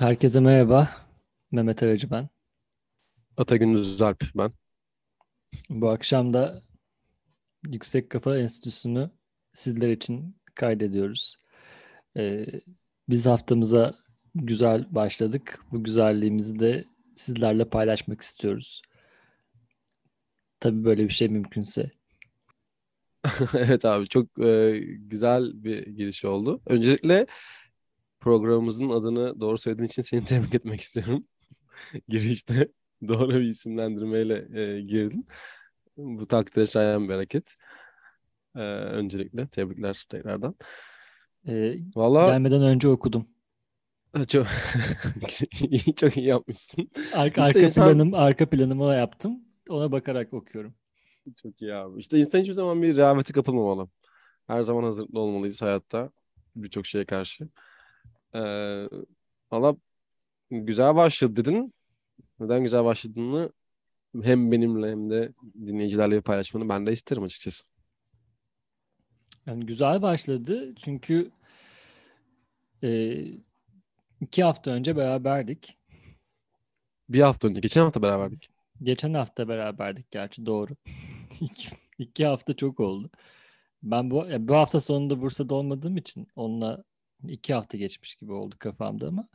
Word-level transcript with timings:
Herkese 0.00 0.40
merhaba. 0.40 0.90
Mehmet 1.50 1.82
Aracı 1.82 2.10
ben. 2.10 2.28
Atagündüz 3.36 4.02
Alp 4.02 4.24
ben. 4.34 4.52
Bu 5.70 5.90
akşam 5.90 6.32
da 6.32 6.62
Yüksek 7.66 8.10
Kafa 8.10 8.38
Enstitüsü'nü 8.38 9.10
sizler 9.52 9.90
için 9.90 10.36
kaydediyoruz. 10.54 11.38
Ee, 12.16 12.46
biz 13.08 13.26
haftamıza 13.26 13.94
güzel 14.34 14.94
başladık. 14.94 15.60
Bu 15.72 15.84
güzelliğimizi 15.84 16.58
de 16.60 16.84
sizlerle 17.16 17.64
paylaşmak 17.64 18.20
istiyoruz. 18.20 18.82
Tabii 20.60 20.84
böyle 20.84 21.04
bir 21.04 21.12
şey 21.12 21.28
mümkünse. 21.28 21.90
evet 23.54 23.84
abi 23.84 24.08
çok 24.08 24.38
e, 24.44 24.80
güzel 24.98 25.64
bir 25.64 25.86
giriş 25.86 26.24
oldu. 26.24 26.60
Öncelikle 26.66 27.26
programımızın 28.20 28.88
adını 28.88 29.40
doğru 29.40 29.58
söylediğin 29.58 29.88
için 29.88 30.02
seni 30.02 30.24
tebrik 30.24 30.54
etmek 30.54 30.80
istiyorum. 30.80 31.26
Girişte 32.08 32.68
doğru 33.08 33.30
bir 33.30 33.48
isimlendirmeyle 33.48 34.60
e, 34.62 34.80
girdin. 34.80 35.26
Bu 35.96 36.26
takdire 36.28 36.66
şayan 36.66 37.08
bir 37.08 37.14
hareket. 37.14 37.54
E, 38.56 38.60
öncelikle 38.60 39.48
tebrikler 39.48 40.06
tekrardan. 40.08 40.54
Ee, 41.48 41.76
Vallahi 41.96 42.26
gelmeden 42.32 42.62
önce 42.62 42.88
okudum. 42.88 43.28
Çok 44.28 44.46
iyi, 45.60 45.94
çok 45.96 46.16
iyi 46.16 46.26
yapmışsın. 46.26 46.90
Arka, 47.12 47.40
işte 47.42 47.58
arka 47.58 47.60
insan... 47.60 47.88
planım, 47.88 48.14
arka 48.14 48.50
planımı 48.50 48.94
yaptım. 48.94 49.40
Ona 49.68 49.92
bakarak 49.92 50.32
okuyorum. 50.32 50.74
Çok 51.42 51.62
iyi 51.62 51.74
abi. 51.74 52.00
İşte 52.00 52.18
insan 52.18 52.38
hiçbir 52.38 52.52
zaman 52.52 52.82
bir 52.82 52.96
rehavete 52.96 53.32
kapılmamalı. 53.32 53.88
Her 54.46 54.62
zaman 54.62 54.82
hazırlıklı 54.82 55.20
olmalıyız 55.20 55.62
hayatta 55.62 56.10
birçok 56.56 56.86
şeye 56.86 57.04
karşı. 57.04 57.48
Ee, 58.34 58.88
valla 59.52 59.76
güzel 60.50 60.96
başladı 60.96 61.36
dedin. 61.36 61.74
Neden 62.40 62.62
güzel 62.62 62.84
başladığını 62.84 63.52
hem 64.22 64.52
benimle 64.52 64.90
hem 64.90 65.10
de 65.10 65.32
dinleyicilerle 65.66 66.20
paylaşmanı 66.20 66.68
ben 66.68 66.86
de 66.86 66.92
isterim 66.92 67.22
açıkçası. 67.22 67.64
Yani 69.46 69.66
güzel 69.66 70.02
başladı 70.02 70.74
çünkü 70.84 71.30
e, 72.82 73.22
iki 74.20 74.44
hafta 74.44 74.70
önce 74.70 74.96
beraberdik. 74.96 75.78
Bir 77.08 77.20
hafta 77.20 77.48
önce. 77.48 77.60
Geçen 77.60 77.82
hafta 77.82 78.02
beraberdik. 78.02 78.50
Geçen 78.82 79.14
hafta 79.14 79.48
beraberdik 79.48 80.10
gerçi 80.10 80.46
doğru. 80.46 80.72
iki, 81.40 81.68
iki 81.98 82.26
hafta 82.26 82.56
çok 82.56 82.80
oldu. 82.80 83.10
Ben 83.82 84.10
bu, 84.10 84.26
bu 84.38 84.54
hafta 84.54 84.80
sonunda 84.80 85.20
Bursa'da 85.20 85.54
olmadığım 85.54 85.96
için 85.96 86.28
onunla 86.36 86.84
iki 87.28 87.54
hafta 87.54 87.78
geçmiş 87.78 88.14
gibi 88.14 88.32
oldu 88.32 88.56
kafamda 88.58 89.08
ama 89.08 89.28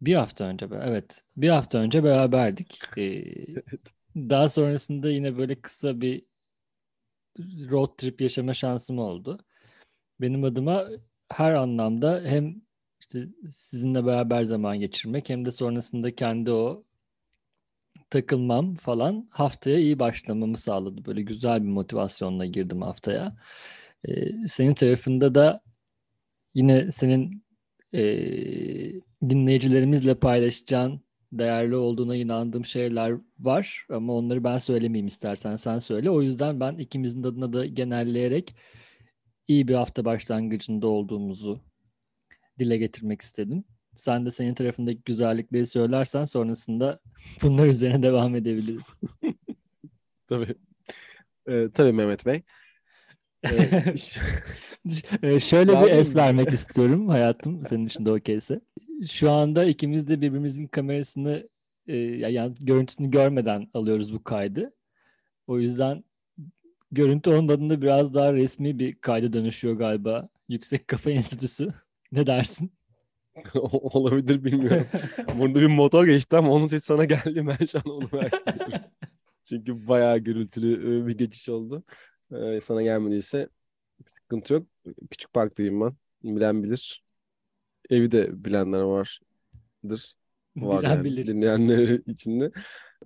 bir 0.00 0.14
hafta 0.14 0.44
önce 0.44 0.68
evet 0.82 1.22
bir 1.36 1.48
hafta 1.48 1.78
önce 1.78 2.04
beraberdik. 2.04 2.80
Ee, 2.98 3.24
Daha 4.16 4.48
sonrasında 4.48 5.10
yine 5.10 5.38
böyle 5.38 5.60
kısa 5.60 6.00
bir 6.00 6.22
road 7.70 7.96
trip 7.98 8.20
yaşama 8.20 8.54
şansım 8.54 8.98
oldu. 8.98 9.38
Benim 10.20 10.44
adıma 10.44 10.88
her 11.32 11.52
anlamda 11.52 12.22
hem 12.26 12.62
işte 13.00 13.28
sizinle 13.50 14.06
beraber 14.06 14.42
zaman 14.44 14.80
geçirmek 14.80 15.30
hem 15.30 15.46
de 15.46 15.50
sonrasında 15.50 16.14
kendi 16.16 16.52
o 16.52 16.84
takılmam 18.10 18.74
falan 18.74 19.28
haftaya 19.30 19.78
iyi 19.78 19.98
başlamamı 19.98 20.58
sağladı. 20.58 21.04
Böyle 21.04 21.22
güzel 21.22 21.62
bir 21.62 21.68
motivasyonla 21.68 22.46
girdim 22.46 22.82
haftaya. 22.82 23.36
Ee, 24.08 24.46
senin 24.48 24.74
tarafında 24.74 25.34
da 25.34 25.60
yine 26.56 26.92
senin 26.92 27.44
e, 27.94 28.02
dinleyicilerimizle 29.28 30.14
paylaşacağın 30.14 31.00
değerli 31.32 31.76
olduğuna 31.76 32.16
inandığım 32.16 32.64
şeyler 32.64 33.12
var 33.38 33.86
ama 33.90 34.12
onları 34.14 34.44
ben 34.44 34.58
söylemeyeyim 34.58 35.06
istersen 35.06 35.56
sen 35.56 35.78
söyle. 35.78 36.10
O 36.10 36.22
yüzden 36.22 36.60
ben 36.60 36.76
ikimizin 36.78 37.22
adına 37.22 37.52
da 37.52 37.66
genelleyerek 37.66 38.54
iyi 39.48 39.68
bir 39.68 39.74
hafta 39.74 40.04
başlangıcında 40.04 40.86
olduğumuzu 40.86 41.60
dile 42.58 42.76
getirmek 42.76 43.22
istedim. 43.22 43.64
Sen 43.96 44.26
de 44.26 44.30
senin 44.30 44.54
tarafındaki 44.54 45.02
güzellikleri 45.04 45.66
söylersen 45.66 46.24
sonrasında 46.24 47.00
bunlar 47.42 47.66
üzerine 47.66 48.02
devam 48.02 48.36
edebiliriz. 48.36 48.86
tabii. 50.28 50.54
Ee, 51.48 51.68
tabii 51.74 51.92
Mehmet 51.92 52.26
Bey. 52.26 52.42
Ee, 55.22 55.40
şöyle 55.40 55.80
bir 55.80 55.90
es 55.90 56.16
vermek 56.16 56.48
istiyorum 56.52 57.08
hayatım 57.08 57.64
senin 57.64 57.86
için 57.86 58.04
de 58.04 58.12
okeyse. 58.12 58.60
Şu 59.10 59.30
anda 59.30 59.64
ikimiz 59.64 60.08
de 60.08 60.20
birbirimizin 60.20 60.66
kamerasını 60.66 61.48
e, 61.86 61.96
yani 61.96 62.54
görüntüsünü 62.60 63.10
görmeden 63.10 63.68
alıyoruz 63.74 64.12
bu 64.12 64.24
kaydı. 64.24 64.72
O 65.46 65.58
yüzden 65.58 66.04
görüntü 66.92 67.30
onun 67.30 67.48
adında 67.48 67.82
biraz 67.82 68.14
daha 68.14 68.32
resmi 68.32 68.78
bir 68.78 68.94
kayda 68.94 69.32
dönüşüyor 69.32 69.74
galiba. 69.74 70.28
Yüksek 70.48 70.88
Kafa 70.88 71.10
Enstitüsü. 71.10 71.68
Ne 72.12 72.26
dersin? 72.26 72.72
Olabilir 73.70 74.44
bilmiyorum. 74.44 74.86
Burada 75.38 75.60
bir 75.60 75.66
motor 75.66 76.06
geçti 76.06 76.36
ama 76.36 76.52
onun 76.52 76.66
sesi 76.66 76.86
sana 76.86 77.04
geldi. 77.04 77.46
Ben 77.46 77.66
şu 77.66 77.78
an 77.78 77.84
onu 77.86 78.08
merak 78.12 78.32
Çünkü 79.44 79.88
bayağı 79.88 80.18
gürültülü 80.18 81.02
e, 81.02 81.06
bir 81.06 81.18
geçiş 81.18 81.48
oldu. 81.48 81.84
Ee, 82.32 82.60
sana 82.60 82.82
gelmediyse 82.82 83.48
sıkıntı 84.06 84.54
yok. 84.54 84.66
Küçük 85.10 85.32
parktayım 85.32 85.80
ben. 85.80 85.96
Bilen 86.24 86.62
bilir. 86.62 87.04
Evi 87.90 88.12
de 88.12 88.44
bilenler 88.44 88.80
vardır. 88.82 90.14
Var 90.56 90.82
Bilen 90.82 90.96
yani 90.96 91.04
bilir. 91.04 91.26
dinleyenler 91.26 91.88
içinde. 92.06 92.50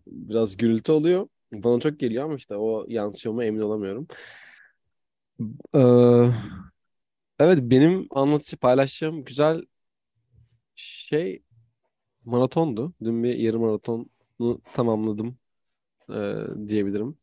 Biraz 0.06 0.56
gürültü 0.56 0.92
oluyor. 0.92 1.28
Bana 1.52 1.80
çok 1.80 2.00
geliyor 2.00 2.24
ama 2.24 2.36
işte 2.36 2.56
o 2.56 2.84
yansıyor 2.88 3.34
mu 3.34 3.44
emin 3.44 3.60
olamıyorum. 3.60 4.08
Ee, 5.74 6.30
evet 7.38 7.58
benim 7.62 8.06
anlatıcı 8.10 8.56
paylaşacağım 8.56 9.24
güzel 9.24 9.62
şey 10.74 11.42
maratondu. 12.24 12.94
Dün 13.04 13.24
bir 13.24 13.36
yarım 13.36 13.60
maratonu 13.62 14.06
tamamladım 14.74 15.38
e, 16.10 16.34
diyebilirim 16.68 17.18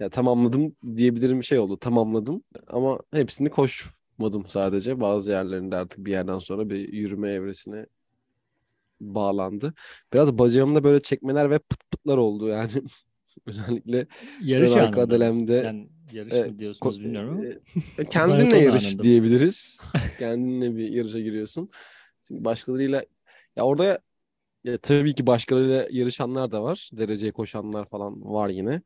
ya 0.00 0.10
tamamladım 0.10 0.76
diyebilirim 0.96 1.42
şey 1.42 1.58
oldu. 1.58 1.76
Tamamladım 1.76 2.42
ama 2.66 2.98
hepsini 3.12 3.50
koşmadım 3.50 4.46
sadece. 4.46 5.00
Bazı 5.00 5.30
yerlerinde 5.30 5.76
artık 5.76 6.06
bir 6.06 6.10
yerden 6.10 6.38
sonra 6.38 6.70
bir 6.70 6.92
yürüme 6.92 7.30
evresine 7.30 7.86
bağlandı. 9.00 9.74
Biraz 10.12 10.38
bacağımda 10.38 10.84
böyle 10.84 11.02
çekmeler 11.02 11.50
ve 11.50 11.58
pıt 11.58 11.90
pıtlar 11.90 12.16
oldu 12.16 12.48
yani. 12.48 12.70
Özellikle 13.46 14.06
yarış 14.42 14.76
arka. 14.76 15.00
Yani 15.64 15.88
yarış 16.12 16.34
e, 16.34 16.44
mı 16.44 16.58
diyorsunuz 16.58 17.00
bilmiyorum 17.00 17.30
ama. 17.30 17.44
E, 17.44 17.58
e 17.98 18.04
kendinle 18.04 18.56
yarış 18.58 18.86
anladım. 18.86 19.04
diyebiliriz. 19.04 19.78
kendinle 20.18 20.76
bir 20.76 20.88
yarışa 20.88 21.20
giriyorsun. 21.20 21.70
Çünkü 22.22 22.44
başkalarıyla 22.44 23.04
ya 23.56 23.64
orada 23.64 23.98
ya 24.64 24.78
tabii 24.78 25.14
ki 25.14 25.26
başkalarıyla 25.26 25.86
yarışanlar 25.90 26.52
da 26.52 26.62
var. 26.62 26.90
Dereceye 26.92 27.32
koşanlar 27.32 27.88
falan 27.88 28.24
var 28.24 28.48
yine. 28.48 28.82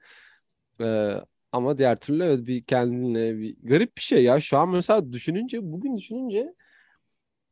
Ee, 0.80 1.14
ama 1.52 1.78
diğer 1.78 1.96
türlü 1.96 2.24
evet 2.24 2.46
bir 2.46 2.64
kendine 2.64 3.38
bir 3.38 3.56
garip 3.62 3.96
bir 3.96 4.02
şey 4.02 4.24
ya. 4.24 4.40
Şu 4.40 4.58
an 4.58 4.68
mesela 4.70 5.12
düşününce 5.12 5.58
bugün 5.62 5.96
düşününce 5.96 6.54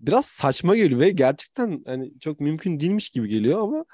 biraz 0.01 0.27
saçma 0.27 0.77
geliyor 0.77 1.01
ve 1.01 1.11
gerçekten 1.11 1.83
hani 1.87 2.21
çok 2.21 2.41
mümkün 2.41 2.81
değilmiş 2.81 3.11
gibi 3.11 3.29
geliyor 3.29 3.61
ama 3.61 3.85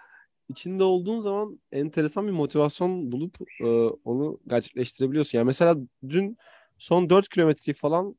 içinde 0.49 0.85
olduğun 0.85 1.21
zaman 1.21 1.61
enteresan 1.73 2.27
bir 2.27 2.33
motivasyon 2.33 3.13
bulup 3.13 3.37
e, 3.61 3.65
onu 4.05 4.41
gerçekleştirebiliyorsun. 4.49 5.39
Yani 5.39 5.47
mesela 5.47 5.77
dün 6.09 6.39
son 6.79 7.11
4 7.11 7.29
kilometre 7.29 7.75
falan 7.75 8.17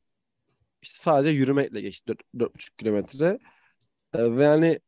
işte 0.82 0.98
sadece 0.98 1.30
yürümekle 1.30 1.80
geçti 1.80 2.06
4, 2.08 2.20
4,5 2.38 2.76
kilometre. 2.78 3.38
E, 4.14 4.36
ve 4.36 4.44
yani 4.44 4.80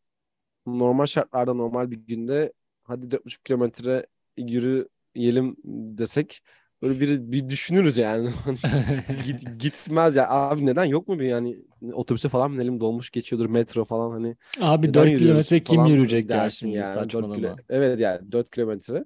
normal 0.66 1.06
şartlarda 1.06 1.54
normal 1.54 1.90
bir 1.90 1.96
günde 1.96 2.52
hadi 2.84 3.10
4,5 3.10 3.44
kilometre 3.44 4.06
yürü 4.36 4.88
yiyelim 5.16 5.56
desek 5.98 6.42
böyle 6.82 7.00
bir, 7.00 7.32
bir 7.32 7.48
düşünürüz 7.48 7.98
yani. 7.98 8.30
Git, 9.26 9.42
gitmez 9.58 10.16
ya. 10.16 10.30
Abi 10.30 10.66
neden 10.66 10.84
yok 10.84 11.08
mu 11.08 11.18
bir 11.18 11.24
yani 11.24 11.58
otobüse 11.92 12.28
falan 12.28 12.52
binelim 12.52 12.80
dolmuş 12.80 13.10
geçiyordur 13.10 13.46
metro 13.46 13.84
falan 13.84 14.10
hani. 14.10 14.36
Abi 14.60 14.94
4 14.94 15.18
kilometre 15.18 15.62
kim 15.62 15.86
yürüyecek 15.86 16.28
dersin 16.28 16.68
yani. 16.68 16.94
Saçmalama. 16.94 17.34
Kilo, 17.34 17.56
evet 17.68 18.00
yani 18.00 18.32
4 18.32 18.50
kilometre. 18.50 19.04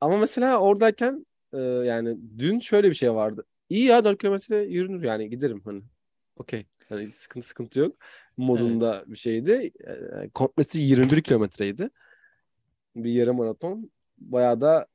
Ama 0.00 0.18
mesela 0.18 0.58
oradayken 0.58 1.26
e, 1.52 1.58
yani 1.58 2.18
dün 2.38 2.60
şöyle 2.60 2.90
bir 2.90 2.94
şey 2.94 3.14
vardı. 3.14 3.44
İyi 3.68 3.84
ya 3.84 4.04
4 4.04 4.18
kilometre 4.20 4.64
yürünür 4.64 5.02
yani 5.02 5.30
giderim 5.30 5.62
hani. 5.64 5.82
Okey. 6.36 6.66
Hani 6.88 7.10
sıkıntı 7.10 7.46
sıkıntı 7.46 7.80
yok. 7.80 7.96
Modunda 8.36 8.96
evet. 8.96 9.08
bir 9.08 9.16
şeydi. 9.16 9.72
E, 10.22 10.28
komplesi 10.28 10.80
21 10.80 11.22
kilometreydi. 11.22 11.90
Bir 12.96 13.12
yarım 13.12 13.36
maraton. 13.36 13.90
Bayağı 14.18 14.60
da 14.60 14.86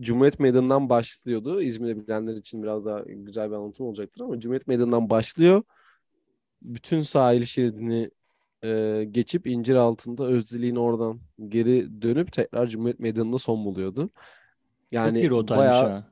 Cumhuriyet 0.00 0.40
Meydanı'ndan 0.40 0.88
başlıyordu. 0.88 1.62
İzmir'de 1.62 2.06
bilenler 2.06 2.36
için 2.36 2.62
biraz 2.62 2.84
daha 2.84 3.00
güzel 3.06 3.50
bir 3.50 3.54
anlatım 3.56 3.86
olacaktır 3.86 4.20
ama 4.20 4.40
Cumhuriyet 4.40 4.66
Meydanı'ndan 4.66 5.10
başlıyor. 5.10 5.62
Bütün 6.62 7.02
sahil 7.02 7.44
şeridini 7.44 8.10
e, 8.64 9.04
geçip 9.10 9.46
incir 9.46 9.74
altında 9.74 10.24
Özdilek'in 10.24 10.76
oradan 10.76 11.20
geri 11.48 12.02
dönüp 12.02 12.32
tekrar 12.32 12.66
Cumhuriyet 12.66 13.00
Meydanı'nda 13.00 13.38
son 13.38 13.64
buluyordu. 13.64 14.10
Yani 14.92 15.14
çok 15.14 15.22
iyi 15.22 15.30
rotaymış 15.30 15.66
bayağı 15.66 15.88
ha. 15.88 16.08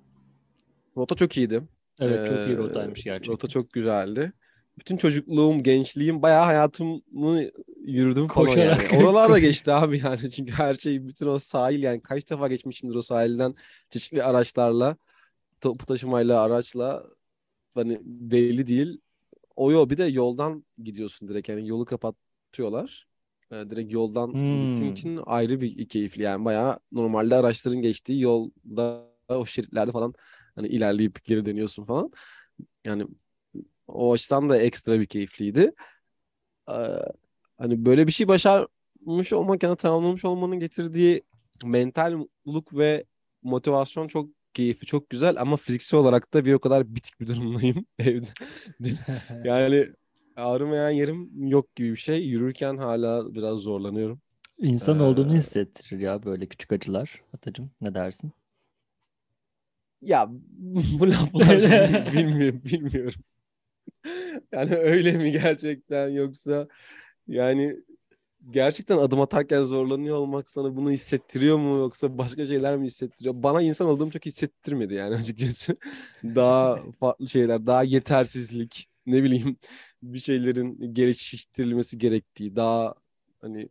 rota 0.97 1.15
çok 1.15 1.37
iyiydi. 1.37 1.62
Evet 2.00 2.26
çok 2.29 2.37
iyi 2.37 2.55
Ee, 2.55 2.56
rotaymış 2.56 3.05
gerçekten. 3.05 3.32
Rota 3.32 3.49
çok 3.49 3.73
güzeldi. 3.73 4.32
Bütün 4.79 4.97
çocukluğum, 4.97 5.63
gençliğim 5.63 6.23
bayağı 6.23 6.45
hayatımı 6.45 7.01
yürüdüm 7.85 8.29
falan 8.29 8.47
Koşarak. 8.47 8.93
yani. 8.93 9.03
Oralarda 9.03 9.39
geçti 9.39 9.73
abi 9.73 9.99
yani. 10.05 10.31
Çünkü 10.31 10.53
her 10.53 10.75
şey 10.75 11.09
bütün 11.09 11.27
o 11.27 11.39
sahil 11.39 11.83
yani 11.83 12.03
kaç 12.03 12.31
defa 12.31 12.49
geçmişimdir 12.49 12.95
o 12.95 13.03
sahilden 13.03 13.55
çeşitli 13.91 14.23
araçlarla, 14.23 14.97
toplu 15.61 15.87
taşımayla, 15.87 16.43
araçla 16.43 17.05
hani 17.75 18.01
belli 18.05 18.67
değil. 18.67 19.01
O 19.57 19.73
yol 19.73 19.91
bir 19.91 19.99
de 19.99 20.05
yoldan 20.05 20.65
gidiyorsun 20.85 21.29
direkt 21.29 21.49
yani 21.49 21.69
yolu 21.69 21.85
kapatıyorlar. 21.85 23.09
Ee, 23.53 23.57
direkt 23.71 23.93
yoldan 23.93 24.39
gittiğin 24.61 24.91
Hmm. 24.91 24.93
için 24.93 25.21
ayrı 25.27 25.61
bir 25.61 25.89
keyifli 25.89 26.23
yani 26.23 26.45
bayağı 26.45 26.79
normalde 26.93 27.35
araçların 27.35 27.83
geçtiği 27.83 28.21
yolda 28.21 29.09
o 29.29 29.47
şeritlerde 29.47 29.93
falan 29.93 30.15
hani 30.55 30.69
ilerleyip 30.69 31.25
geri 31.25 31.47
dönüyorsun 31.47 31.85
falan. 31.85 32.13
Yani 32.87 33.07
o 33.88 34.12
açıdan 34.12 34.49
da 34.49 34.58
ekstra 34.58 35.00
bir 35.00 35.06
keyifliydi. 35.06 35.73
Ee, 36.70 36.73
hani 37.58 37.85
böyle 37.85 38.06
bir 38.06 38.12
şey 38.12 38.29
başarmış 38.29 39.32
olmak 39.32 39.62
yani 39.62 39.76
tamamlamış 39.76 40.25
olmanın 40.25 40.58
getirdiği 40.61 41.23
mental 41.64 42.12
mutluluk 42.12 42.76
ve 42.79 43.05
motivasyon 43.43 44.08
çok 44.08 44.31
keyifli, 44.55 44.87
çok 44.87 45.11
güzel 45.11 45.40
ama 45.40 45.56
fiziksel 45.56 46.00
olarak 46.00 46.35
da 46.35 46.44
bir 46.44 46.52
o 46.52 46.58
kadar 46.61 46.94
bitik 46.94 47.20
bir 47.20 47.26
durumdayım 47.26 47.87
evde. 47.99 48.29
Yani 49.44 49.88
ağrımayan 50.37 50.91
yerim 50.91 51.49
yok 51.49 51.76
gibi 51.76 51.91
bir 51.93 51.96
şey. 51.96 52.26
Yürürken 52.29 52.76
hala 52.76 53.34
biraz 53.34 53.58
zorlanıyorum. 53.61 54.20
İnsan 54.58 54.99
Ee, 54.99 55.02
olduğunu 55.02 55.34
hissettirir 55.34 56.00
ya 56.00 56.23
böyle 56.25 56.46
küçük 56.46 56.73
acılar. 56.73 57.23
Atacığım 57.34 57.70
ne 57.81 57.94
dersin? 57.94 58.32
ya 60.00 60.26
bu 60.99 61.11
laflar 61.11 61.58
bilmiyorum, 62.12 62.62
bilmiyorum. 62.64 63.20
Yani 64.52 64.76
öyle 64.76 65.12
mi 65.12 65.32
gerçekten 65.32 66.08
yoksa 66.08 66.69
yani 67.28 67.76
gerçekten 68.50 68.99
adım 68.99 69.20
atarken 69.20 69.62
zorlanıyor 69.62 70.16
olmak 70.16 70.50
sana 70.50 70.76
bunu 70.76 70.90
hissettiriyor 70.90 71.58
mu 71.58 71.78
yoksa 71.78 72.19
başka 72.19 72.46
şeyler 72.46 72.76
mi 72.76 72.87
hissettiriyor? 72.87 73.34
Bana 73.43 73.62
insan 73.62 73.88
olduğum 73.88 74.10
çok 74.10 74.26
hissettirmedi 74.26 74.94
yani 74.94 75.14
açıkçası. 75.16 75.76
Daha 76.25 76.78
farklı 77.00 77.28
şeyler, 77.28 77.66
daha 77.66 77.82
yetersizlik, 77.82 78.88
ne 79.06 79.22
bileyim 79.22 79.56
bir 80.02 80.19
şeylerin 80.19 80.94
geliştirilmesi 80.94 81.99
gerektiği, 81.99 82.56
daha 82.56 82.94
hani 83.40 83.69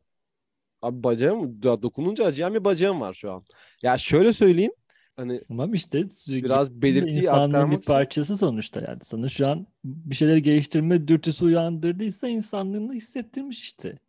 abi 0.82 1.04
bacağım 1.04 1.64
daha 1.64 1.82
dokununca 1.82 2.26
acıyan 2.26 2.54
bir 2.54 2.64
bacağım 2.64 3.02
var 3.02 3.14
şu 3.14 3.32
an. 3.32 3.44
Ya 3.84 3.98
şöyle 3.98 4.34
söyleyeyim 4.34 4.72
hani 5.18 5.42
Tamam 5.48 5.74
işte 5.74 6.04
biraz 6.28 6.82
belirtiyi 6.82 7.18
insanlığın 7.24 7.72
bir 7.72 7.78
aktarmak 7.78 7.84
için 7.84 7.94
parçası 7.94 8.38
sonuçta 8.38 8.82
yani. 8.82 9.00
Sana 9.04 9.30
şu 9.30 9.48
an 9.48 9.68
bir 9.86 10.16
şeyleri 10.16 10.42
geliştirme 10.44 11.08
dürtüsü 11.08 11.46
uyandırdıysa 11.46 12.28
insanlığını 12.28 12.94
hissettirmiş 12.94 13.62
işte. 13.62 14.00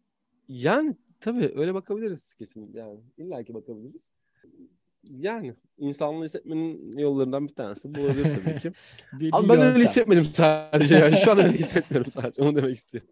yani 0.49 0.97
tabii 1.21 1.53
öyle 1.57 1.75
bakabiliriz 1.75 2.35
kesin 2.35 2.73
yani 2.75 3.01
illa 3.19 3.43
ki 3.45 3.55
bakabiliriz. 3.55 4.11
Yani 5.05 5.55
insanlığı 5.79 6.25
hissetmenin 6.25 6.99
yollarından 6.99 7.49
bir 7.49 7.55
tanesi 7.55 7.95
bu 7.95 8.01
olabilir 8.01 8.29
tabii 8.35 8.57
ki. 8.57 8.73
Bir, 9.13 9.31
Ama 9.33 9.45
bir 9.45 9.49
ben 9.49 9.67
öyle 9.67 9.81
yöntem. 9.81 9.83
hissetmedim 9.83 10.25
sadece. 10.25 10.95
Yani 10.95 11.17
şu 11.17 11.31
an 11.33 11.39
öyle 11.39 11.53
hissetmiyorum 11.59 12.13
sadece. 12.13 12.43
Onu 12.43 12.57
demek 12.57 12.77
istiyorum. 12.77 13.11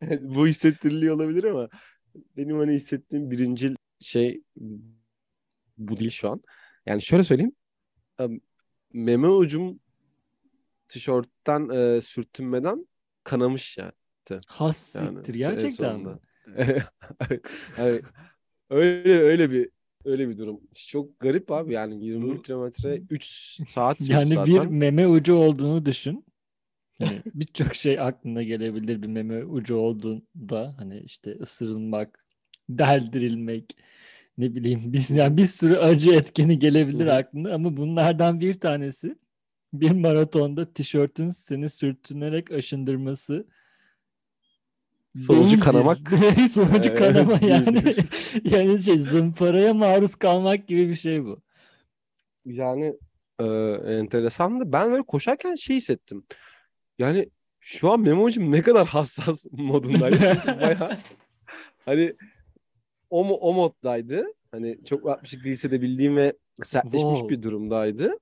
Evet, 0.00 0.22
bu 0.24 0.46
hissettiriliyor 0.46 1.14
olabilir 1.16 1.44
ama 1.44 1.68
benim 2.36 2.58
hani 2.58 2.72
hissettiğim 2.74 3.30
birincil 3.30 3.76
şey 4.00 4.42
bu 5.78 5.98
değil 6.00 6.10
şu 6.10 6.30
an. 6.30 6.42
Yani 6.90 7.02
şöyle 7.02 7.24
söyleyeyim. 7.24 7.52
Em, 8.18 8.40
Meme 8.92 9.28
ucum 9.28 9.80
tişörtten 10.88 11.68
e, 11.68 12.00
sürtünmeden 12.00 12.86
kanamış 13.24 13.78
ya. 13.78 13.92
Has 14.46 14.94
Yani 14.94 15.16
siktir 15.16 15.34
en 15.34 15.38
gerçekten 15.38 16.00
mi? 16.00 16.18
Yani 17.78 18.00
öyle 18.70 19.18
öyle 19.18 19.50
bir 19.50 19.70
öyle 20.04 20.28
bir 20.28 20.38
durum. 20.38 20.60
Çok 20.74 21.20
garip 21.20 21.52
abi 21.52 21.72
yani 21.72 22.04
21 22.04 22.36
Bu- 22.38 22.42
kilometre 22.42 23.02
3 23.10 23.24
saat 23.68 24.00
Yani 24.10 24.30
bir 24.30 24.34
zaten. 24.34 24.72
meme 24.72 25.06
ucu 25.08 25.34
olduğunu 25.34 25.86
düşün. 25.86 26.24
Hani 26.98 27.22
birçok 27.34 27.74
şey 27.74 28.00
aklına 28.00 28.42
gelebilir 28.42 29.02
bir 29.02 29.06
meme 29.06 29.44
ucu 29.44 29.76
olduğunda 29.76 30.74
hani 30.78 31.00
işte 31.00 31.36
ısırılmak, 31.40 32.24
deldirilmek, 32.68 33.76
ne 34.40 34.54
bileyim 34.54 34.80
biz 34.86 35.10
yani 35.10 35.36
bir 35.36 35.46
sürü 35.46 35.76
acı 35.76 36.12
etkeni 36.14 36.58
gelebilir 36.58 37.06
aklına 37.06 37.54
ama 37.54 37.76
bunlardan 37.76 38.40
bir 38.40 38.60
tanesi 38.60 39.16
bir 39.72 39.90
maratonda 39.90 40.72
tişörtün 40.72 41.30
seni 41.30 41.70
sürtünerek 41.70 42.50
aşındırması 42.52 43.46
Sonucu 45.16 45.60
değildir. 45.60 45.60
kanamak. 45.60 45.98
Sonucu 46.50 46.90
Evet, 46.90 46.98
kanama 46.98 47.38
yani 47.42 47.82
yani 48.44 48.82
şey 48.82 48.96
zımparaya 48.96 49.74
maruz 49.74 50.14
kalmak 50.16 50.68
gibi 50.68 50.88
bir 50.88 50.94
şey 50.94 51.24
bu. 51.24 51.42
Yani 52.44 52.94
e, 53.40 53.44
enteresandı. 53.98 54.72
Ben 54.72 54.92
böyle 54.92 55.02
koşarken 55.02 55.54
şey 55.54 55.76
hissettim. 55.76 56.24
Yani 56.98 57.30
şu 57.60 57.90
an 57.92 58.00
Memo'cum 58.00 58.52
ne 58.52 58.62
kadar 58.62 58.86
hassas 58.86 59.46
modundaydı. 59.52 60.16
Çünkü 60.18 60.60
bayağı 60.60 60.98
hani 61.84 62.16
o, 63.10 63.20
o 63.22 63.52
moddaydı. 63.52 64.26
Hani 64.50 64.78
çok 64.84 65.06
rahat 65.06 65.22
bir 65.22 65.28
şekilde 65.28 65.50
hissedebildiğim 65.50 66.16
ve 66.16 66.36
sertleşmiş 66.64 67.02
Wow. 67.02 67.28
bir 67.28 67.42
durumdaydı. 67.42 68.18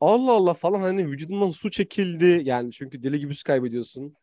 Allah 0.00 0.32
Allah 0.32 0.54
falan 0.54 0.80
hani 0.80 1.06
vücudumdan 1.06 1.50
su 1.50 1.70
çekildi. 1.70 2.40
Yani 2.44 2.72
çünkü 2.72 3.02
deli 3.02 3.20
gibi 3.20 3.34
su 3.34 3.44
kaybediyorsun. 3.44 4.16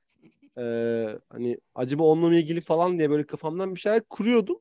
Ee, 0.58 1.08
hani 1.30 1.58
acaba 1.76 2.04
onunla 2.04 2.36
ilgili 2.38 2.62
falan 2.62 2.98
diye 2.98 3.10
böyle 3.10 3.26
kafamdan 3.26 3.76
bir 3.76 3.80
şeyler 3.80 4.02
kuruyordum. 4.02 4.60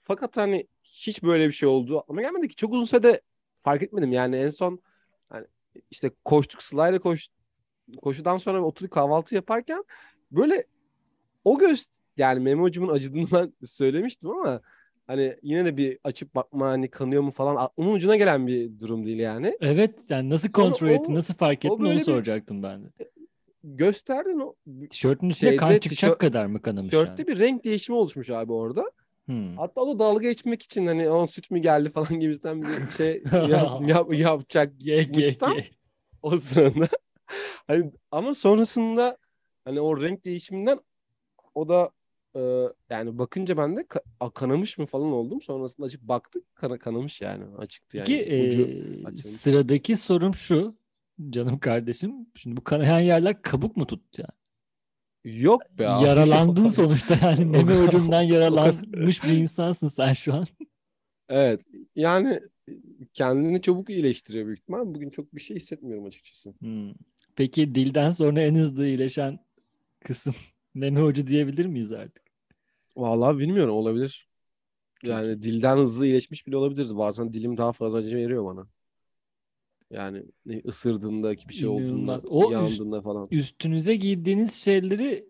Fakat 0.00 0.36
hani 0.36 0.66
hiç 0.82 1.22
böyle 1.22 1.46
bir 1.46 1.52
şey 1.52 1.68
oldu 1.68 2.04
ama 2.08 2.22
gelmedi 2.22 2.48
ki. 2.48 2.56
Çok 2.56 2.72
uzun 2.72 2.84
sürede 2.84 3.20
fark 3.62 3.82
etmedim. 3.82 4.12
Yani 4.12 4.36
en 4.36 4.48
son 4.48 4.80
hani 5.28 5.46
işte 5.90 6.10
koştuk 6.24 6.62
sırayla 6.62 6.98
koş, 6.98 7.28
koşudan 8.02 8.36
sonra 8.36 8.62
oturduk 8.64 8.92
kahvaltı 8.92 9.34
yaparken 9.34 9.84
böyle 10.30 10.64
o 11.44 11.58
göz 11.58 11.86
yani 12.18 12.40
Memo'cumun 12.40 12.94
acıdığını 12.94 13.26
ben 13.32 13.52
söylemiştim 13.66 14.30
ama 14.30 14.60
hani 15.06 15.36
yine 15.42 15.64
de 15.64 15.76
bir 15.76 15.98
açıp 16.04 16.34
bakma 16.34 16.66
hani 16.68 16.90
kanıyor 16.90 17.22
mu 17.22 17.30
falan 17.30 17.56
aklımın 17.56 17.94
ucuna 17.94 18.16
gelen 18.16 18.46
bir 18.46 18.80
durum 18.80 19.06
değil 19.06 19.18
yani. 19.18 19.56
Evet 19.60 20.00
yani 20.08 20.30
nasıl 20.30 20.48
kontrol 20.52 20.88
ettin, 20.88 21.12
o 21.12 21.16
nasıl 21.16 21.34
fark 21.34 21.64
ettin 21.64 21.84
onu 21.84 22.00
soracaktım 22.00 22.62
ben 22.62 22.84
de. 22.84 22.88
gösterdin 23.64 24.38
o 24.40 24.54
Tişörtün 24.90 25.28
üstüne 25.28 25.56
kan 25.56 25.72
çıkacak 25.72 25.90
tişört, 25.90 26.18
kadar 26.18 26.46
mı 26.46 26.62
kanamış 26.62 26.92
yani? 26.94 27.04
tişörtte 27.04 27.26
bir 27.26 27.38
renk 27.38 27.64
değişimi 27.64 27.98
oluşmuş 27.98 28.30
abi 28.30 28.52
orada. 28.52 28.84
Hmm. 29.26 29.56
Hatta 29.56 29.80
o 29.80 29.94
da 29.94 29.98
dalga 29.98 30.28
geçmek 30.28 30.62
için 30.62 30.86
hani 30.86 31.10
on 31.10 31.26
süt 31.26 31.50
mü 31.50 31.58
geldi 31.58 31.90
falan 31.94 32.20
gibisinden 32.20 32.62
bir 32.62 32.90
şey 32.96 33.22
yap, 33.48 33.88
yap, 33.88 34.14
yapacakmıştan 34.14 35.56
GGG. 35.56 35.64
o 36.22 36.36
sırada. 36.36 36.88
Hani 37.66 37.92
ama 38.10 38.34
sonrasında 38.34 39.18
hani 39.64 39.80
o 39.80 40.02
renk 40.02 40.24
değişiminden 40.24 40.80
o 41.54 41.68
da 41.68 41.90
e, 42.36 42.40
yani 42.90 43.18
bakınca 43.18 43.56
ben 43.56 43.76
de 43.76 43.80
ka- 43.80 44.32
kanamış 44.34 44.78
mı 44.78 44.86
falan 44.86 45.12
oldum. 45.12 45.40
Sonrasında 45.40 45.86
açıp 45.86 46.02
baktık 46.02 46.54
kana, 46.54 46.78
kanamış 46.78 47.20
yani 47.20 47.44
açıktı 47.58 47.96
yani 47.96 48.06
Peki 48.06 48.48
ucu 48.48 48.62
açılmış. 49.04 49.22
sıradaki 49.24 49.96
sorum 49.96 50.34
şu 50.34 50.74
canım 51.30 51.58
kardeşim. 51.58 52.12
Şimdi 52.34 52.56
bu 52.56 52.64
kanayan 52.64 53.00
yerler 53.00 53.42
kabuk 53.42 53.76
mu 53.76 53.86
tuttu 53.86 54.22
yani? 54.22 54.38
Yok 55.42 55.62
be 55.78 55.88
abi 55.88 56.04
Yaralandın 56.06 56.68
sonuçta 56.68 57.18
yani 57.22 57.44
meme 57.50 57.78
ucundan 57.78 58.22
yaralanmış 58.22 59.24
bir 59.24 59.32
insansın 59.32 59.88
sen 59.88 60.12
şu 60.12 60.34
an. 60.34 60.46
Evet 61.30 61.60
yani 61.96 62.40
kendini 63.14 63.62
çabuk 63.62 63.90
iyileştiriyor 63.90 64.46
büyük 64.46 64.58
ihtimal. 64.58 64.86
Bugün 64.94 65.10
çok 65.10 65.34
bir 65.34 65.40
şey 65.40 65.56
hissetmiyorum 65.56 66.04
açıkçası. 66.04 66.54
Hmm. 66.60 66.92
Peki 67.36 67.74
dilden 67.74 68.10
sonra 68.10 68.40
en 68.40 68.54
hızlı 68.54 68.86
iyileşen 68.86 69.38
kısım 70.04 70.34
meme 70.78 71.02
ucu 71.02 71.26
diyebilir 71.26 71.66
miyiz 71.66 71.92
artık? 71.92 72.22
Vallahi 72.96 73.38
bilmiyorum 73.38 73.74
olabilir. 73.74 74.28
Yani 75.02 75.42
dilden 75.42 75.76
hızlı 75.76 76.06
iyileşmiş 76.06 76.46
bile 76.46 76.56
olabiliriz. 76.56 76.96
Bazen 76.96 77.32
dilim 77.32 77.56
daha 77.56 77.72
fazla 77.72 77.98
acı 77.98 78.16
veriyor 78.16 78.44
bana. 78.44 78.66
Yani 79.90 80.22
ne 80.46 80.62
ısırdığında 80.66 81.36
bir 81.48 81.54
şey 81.54 81.68
olduğunda. 81.68 82.20
O 82.28 82.42
üst, 82.42 82.52
yandığında 82.52 83.02
falan. 83.02 83.28
üstünüze 83.30 83.96
giydiğiniz 83.96 84.54
şeyleri 84.54 85.28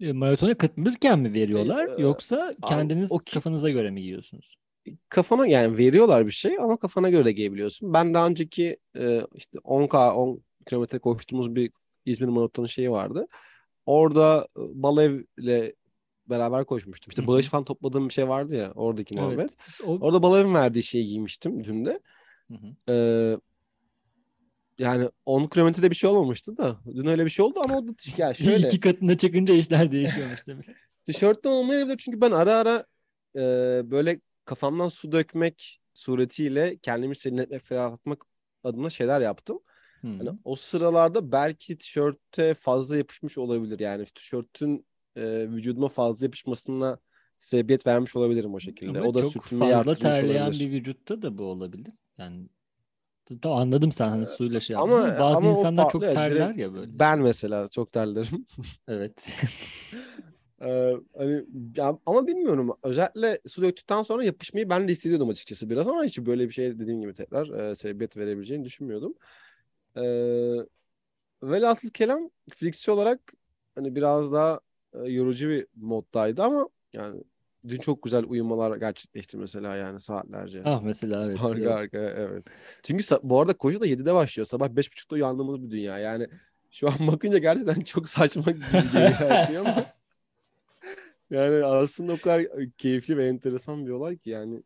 e, 0.00 0.12
maratona 0.12 0.54
katılırken 0.54 1.18
mi 1.18 1.28
E, 1.28 1.32
veriyorlar 1.32 1.98
e, 1.98 2.02
yoksa 2.02 2.46
abi, 2.46 2.60
kendiniz 2.60 3.12
o 3.12 3.18
kafanıza 3.32 3.70
göre 3.70 3.90
mi 3.90 4.00
giyiyorsunuz? 4.02 4.56
kafana 5.08 5.46
yani 5.46 5.78
veriyorlar 5.78 6.26
bir 6.26 6.32
şey 6.32 6.58
ama 6.58 6.76
kafana 6.76 7.10
göre 7.10 7.24
de 7.24 7.32
giyebiliyorsun. 7.32 7.94
Ben 7.94 8.14
daha 8.14 8.26
önceki 8.26 8.76
e, 8.96 9.20
işte 9.34 9.58
10K 9.58 10.12
10 10.12 10.42
kilometre 10.66 10.98
koştuğumuz 10.98 11.54
bir 11.54 11.70
İzmir 12.04 12.28
maratonu 12.28 12.68
şeyi 12.68 12.90
vardı. 12.90 13.28
Orada 13.86 14.48
Balev'le 14.56 15.72
beraber 16.26 16.64
koşmuştum. 16.64 17.10
İşte 17.10 17.26
bağış 17.26 17.46
falan 17.46 17.64
topladığım 17.64 18.08
bir 18.08 18.14
şey 18.14 18.28
vardı 18.28 18.54
ya 18.54 18.72
oradaki 18.74 19.14
muhabbet. 19.14 19.38
Evet. 19.38 19.56
O... 19.84 19.98
Orada 20.00 20.22
Balav'ın 20.22 20.54
verdiği 20.54 20.82
şeyi 20.82 21.06
giymiştim 21.06 21.64
dün 21.64 21.84
de. 21.84 22.00
Hı 22.50 22.54
hı. 22.54 22.92
Ee, 22.92 23.36
yani 24.78 25.08
10 25.26 25.46
kilometrede 25.46 25.90
bir 25.90 25.96
şey 25.96 26.10
olmamıştı 26.10 26.56
da. 26.56 26.76
Dün 26.86 27.06
öyle 27.06 27.24
bir 27.24 27.30
şey 27.30 27.44
oldu 27.44 27.60
ama 27.64 27.78
o 27.78 27.88
da 27.88 27.92
ya 28.16 28.34
şöyle. 28.34 28.66
İki 28.66 28.80
katında 28.80 29.16
çıkınca 29.16 29.54
işler 29.54 29.92
değişiyormuş 29.92 30.46
demek. 30.46 30.66
Tişörtten 31.04 31.50
olmayabilir 31.50 31.98
çünkü 31.98 32.20
ben 32.20 32.30
ara 32.30 32.54
ara 32.54 32.86
e, 33.36 33.40
böyle 33.90 34.20
kafamdan 34.44 34.88
su 34.88 35.12
dökmek 35.12 35.80
suretiyle 35.94 36.76
kendimi 36.76 37.16
serinletmek, 37.16 37.64
ferahlatmak 37.64 38.24
adına 38.64 38.90
şeyler 38.90 39.20
yaptım. 39.20 39.60
Hmm. 40.06 40.18
Hani 40.18 40.38
o 40.44 40.56
sıralarda 40.56 41.32
belki 41.32 41.78
tişörte 41.78 42.54
fazla 42.54 42.96
yapışmış 42.96 43.38
olabilir. 43.38 43.80
Yani 43.80 44.04
tişörtün 44.04 44.86
e, 45.16 45.22
vücuduma 45.50 45.88
fazla 45.88 46.26
yapışmasına 46.26 46.98
sebebiyet 47.38 47.86
vermiş 47.86 48.16
olabilirim 48.16 48.54
o 48.54 48.60
şekilde. 48.60 48.98
Ama 48.98 49.08
o 49.08 49.14
da 49.14 49.22
çok 49.30 49.44
fazla 49.44 49.94
terleyen 49.94 50.42
olabilir. 50.42 50.66
bir 50.66 50.72
vücutta 50.72 51.22
da 51.22 51.38
bu 51.38 51.44
olabilir. 51.44 51.92
Yani 52.18 52.48
Tamam, 53.42 53.58
anladım 53.58 53.92
sen 53.92 54.08
hani 54.08 54.26
suyla 54.26 54.60
şey 54.60 54.76
Ama- 54.76 54.96
yaptın 54.96 55.20
bazı 55.20 55.38
ama 55.38 55.50
insanlar 55.50 55.90
çok 55.90 56.02
terler 56.02 56.30
direkt 56.30 56.58
ya 56.58 56.74
böyle. 56.74 56.98
Ben 56.98 57.20
mesela 57.20 57.68
çok 57.68 57.92
terlerim. 57.92 58.46
Evet. 58.88 59.28
Ee, 60.62 60.92
hani 61.16 61.44
ya, 61.76 61.98
ama 62.06 62.26
bilmiyorum. 62.26 62.70
Özellikle 62.82 63.40
su 63.46 63.62
döktükten 63.62 64.02
sonra 64.02 64.24
yapışmayı 64.24 64.70
ben 64.70 64.88
de 64.88 64.92
hissediyordum 64.92 65.28
açıkçası 65.28 65.70
biraz 65.70 65.88
ama 65.88 66.04
hiç 66.04 66.18
böyle 66.18 66.48
bir 66.48 66.52
şey 66.52 66.78
dediğim 66.78 67.00
gibi 67.00 67.14
tekrar 67.14 67.48
e, 67.48 67.74
sebebiyet 67.74 68.16
verebileceğini 68.16 68.64
düşünmüyordum. 68.64 69.14
Ee, 69.96 70.66
velhasıl 71.42 71.90
kelam 71.90 72.30
fiziksel 72.54 72.94
olarak 72.94 73.20
hani 73.74 73.94
biraz 73.96 74.32
daha 74.32 74.60
e, 74.94 74.98
yorucu 74.98 75.48
bir 75.48 75.66
moddaydı 75.76 76.42
ama 76.42 76.68
yani 76.92 77.22
dün 77.68 77.78
çok 77.78 78.02
güzel 78.02 78.24
uyumalar 78.24 78.76
gerçekleşti 78.76 79.36
mesela 79.36 79.76
yani 79.76 80.00
saatlerce. 80.00 80.62
ah 80.64 80.82
mesela 80.82 81.26
evet. 81.26 81.38
Harika 81.38 81.60
evet. 81.60 81.72
harika 81.72 81.98
evet. 81.98 82.44
Çünkü 82.82 83.04
bu 83.22 83.40
arada 83.40 83.52
koşu 83.52 83.80
da 83.80 83.86
7'de 83.86 84.14
başlıyor. 84.14 84.46
Sabah 84.46 84.68
5.30'da 84.68 85.14
uyandığımız 85.14 85.62
bir 85.62 85.70
dünya. 85.70 85.98
Yani 85.98 86.26
şu 86.70 86.88
an 86.88 86.94
bakınca 87.06 87.38
gerçekten 87.38 87.80
çok 87.80 88.08
saçma 88.08 88.52
gibi 88.52 88.64
geliyor 88.72 89.10
her 89.10 89.42
şey 89.42 89.58
ama 89.58 89.84
yani 91.30 91.64
aslında 91.64 92.12
o 92.12 92.16
kadar 92.16 92.42
keyifli 92.78 93.16
ve 93.16 93.28
enteresan 93.28 93.86
bir 93.86 93.90
olay 93.90 94.16
ki 94.18 94.30
yani 94.30 94.62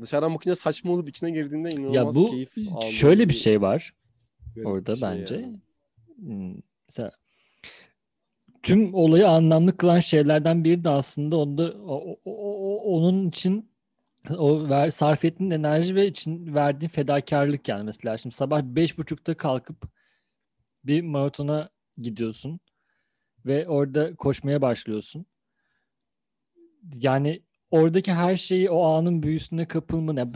dışarıdan 0.00 0.34
bakınca 0.34 0.56
saçma 0.56 0.92
olup 0.92 1.08
içine 1.08 1.30
girdiğinde 1.30 1.70
inanılmaz 1.70 2.16
Ya 2.16 2.22
bu 2.22 2.30
keyif 2.30 2.50
aldığım 2.58 2.90
şöyle 2.90 3.28
bir 3.28 3.34
şey 3.34 3.60
var 3.60 3.94
orada 4.64 4.96
şey 4.96 5.02
bence. 5.10 5.34
yani. 5.34 5.60
Hmm, 6.18 6.54
Mesela 6.88 7.10
tüm 8.62 8.94
olayı 8.94 9.28
anlamlı 9.28 9.76
kılan 9.76 9.98
şeylerden 10.00 10.64
biri 10.64 10.84
de 10.84 10.88
aslında 10.88 11.36
onda 11.36 11.62
o, 11.86 11.94
o- 11.94 12.18
o- 12.24 12.74
o- 12.76 12.96
onun 12.98 13.28
için 13.28 13.70
o 14.38 14.68
ver, 14.70 14.90
sarf 14.90 15.24
ettiğin 15.24 15.50
enerji 15.50 15.94
ve 15.94 16.06
için 16.06 16.54
verdiğin 16.54 16.88
fedakarlık 16.90 17.68
yani 17.68 17.84
mesela 17.84 18.18
şimdi 18.18 18.34
sabah 18.34 18.62
beş 18.62 18.98
buçukta 18.98 19.36
kalkıp 19.36 19.84
bir 20.84 21.00
maratona 21.02 21.70
gidiyorsun 21.98 22.60
ve 23.46 23.68
orada 23.68 24.16
koşmaya 24.16 24.62
başlıyorsun. 24.62 25.26
Yani 27.00 27.42
oradaki 27.70 28.12
her 28.12 28.36
şeyi 28.36 28.70
o 28.70 28.82
anın 28.84 29.22
büyüsüne 29.22 29.68
kapılma 29.68 30.12
ne 30.12 30.32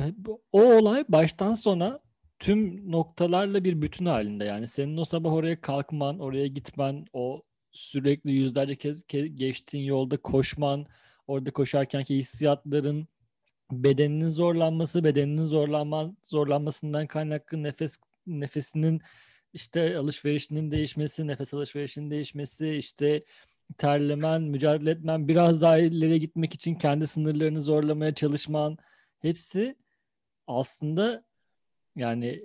o 0.53 0.63
olay 0.63 1.05
baştan 1.09 1.55
sona 1.55 2.01
tüm 2.39 2.93
noktalarla 2.93 3.65
bir 3.65 3.83
bütün 3.83 4.07
halinde. 4.07 4.45
Yani 4.45 4.69
senin 4.69 4.97
o 4.97 5.05
sabah 5.05 5.33
oraya 5.33 5.61
kalkman, 5.61 6.19
oraya 6.19 6.47
gitmen, 6.47 7.07
o 7.13 7.43
sürekli 7.73 8.33
yüzlerce 8.33 8.77
kez 8.77 9.03
ke- 9.05 9.27
geçtiğin 9.27 9.85
yolda 9.85 10.17
koşman, 10.17 10.87
orada 11.27 11.51
koşarkenki 11.51 12.17
hissiyatların, 12.17 13.09
bedeninin 13.73 14.29
zorlanması, 14.29 15.05
bedeninin 15.05 15.43
zorlanma, 15.43 16.15
zorlanmasından 16.23 17.07
kaynaklı 17.07 17.63
nefes 17.63 17.99
nefesinin 18.27 19.01
işte 19.53 19.99
alışverişinin 19.99 20.71
değişmesi, 20.71 21.27
nefes 21.27 21.55
alışverişinin 21.55 22.11
değişmesi, 22.11 22.71
işte 22.71 23.25
terlemen, 23.79 24.43
mücadele 24.43 24.91
etmen, 24.91 25.29
biraz 25.29 25.61
daha 25.61 25.79
ileri 25.79 26.21
gitmek 26.21 26.55
için 26.55 26.75
kendi 26.75 27.07
sınırlarını 27.07 27.61
zorlamaya 27.61 28.15
çalışman 28.15 28.79
hepsi 29.21 29.77
aslında 30.47 31.26
yani 31.97 32.43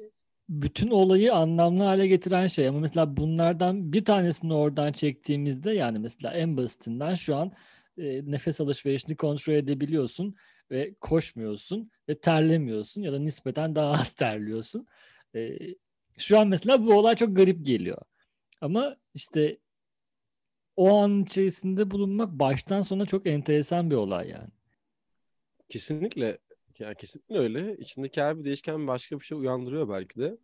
bütün 0.50 0.89
olayı 0.89 1.34
anlamlı 1.34 1.84
hale 1.84 2.08
getiren 2.08 2.48
şey 2.48 2.67
ama 2.67 2.79
mesela 2.79 3.17
bunlardan 3.17 3.93
bir 3.93 4.05
tanesini 4.05 4.53
oradan 4.53 4.91
çektiğimizde 4.91 5.72
yani 5.72 6.00
mesela 6.00 6.34
en 6.34 6.58
basitinden 6.58 7.15
şu 7.15 7.36
an 7.36 7.51
e, 7.98 8.31
nefes 8.31 8.62
alışverişini 8.62 9.15
kontrol 9.15 9.53
edebiliyorsun 9.53 10.36
ve 10.72 10.93
koşmuyorsun 11.01 11.91
ve 12.10 12.20
terlemiyorsun 12.20 13.01
ya 13.01 13.13
da 13.13 13.20
nispeten 13.20 13.75
daha 13.75 13.91
az 13.91 14.12
terliyorsun. 14.15 14.88
E, 15.36 15.58
şu 16.17 16.39
an 16.39 16.48
mesela 16.48 16.86
bu 16.86 16.93
olay 16.93 17.15
çok 17.15 17.36
garip 17.36 17.65
geliyor. 17.65 17.98
Ama 18.62 18.98
işte 19.13 19.58
o 20.75 20.98
an 20.98 21.24
içerisinde 21.24 21.91
bulunmak 21.91 22.31
baştan 22.31 22.81
sona 22.81 23.05
çok 23.05 23.27
enteresan 23.27 23.91
bir 23.91 23.96
olay 23.96 24.29
yani. 24.29 24.50
Kesinlikle 25.70 26.38
ya 26.79 26.93
kesinlikle 26.93 27.37
öyle. 27.37 27.77
İçindeki 27.77 28.21
her 28.21 28.39
bir 28.39 28.45
değişken 28.45 28.87
başka 28.87 29.19
bir 29.19 29.25
şey 29.25 29.37
uyandırıyor 29.37 29.89
belki 29.89 30.19
de. 30.19 30.37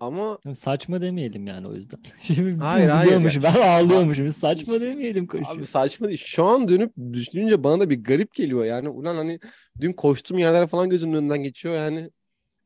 Ama 0.00 0.38
Yani 0.44 0.56
saçma 0.56 1.00
demeyelim 1.00 1.46
yani 1.46 1.68
o 1.68 1.74
yüzden. 1.74 1.98
Şimdi 2.22 2.62
Hayır, 2.62 2.88
hayır 2.88 3.42
ben 3.42 3.54
ağlıyormuşum. 3.54 4.32
Saçma 4.32 4.80
demeyelim 4.80 5.24
Abi 5.24 5.44
koşuyor. 5.44 5.66
saçma 5.66 6.08
değil. 6.08 6.22
Şu 6.24 6.44
an 6.44 6.68
dönüp 6.68 6.92
düşününce 7.12 7.64
bana 7.64 7.80
da 7.80 7.90
bir 7.90 8.04
garip 8.04 8.34
geliyor. 8.34 8.64
Yani 8.64 8.88
ulan 8.88 9.16
hani 9.16 9.40
dün 9.80 9.92
koştuğum 9.92 10.38
yerler 10.38 10.68
falan 10.68 10.90
gözümün 10.90 11.14
önünden 11.14 11.42
geçiyor. 11.42 11.74
Yani 11.74 12.10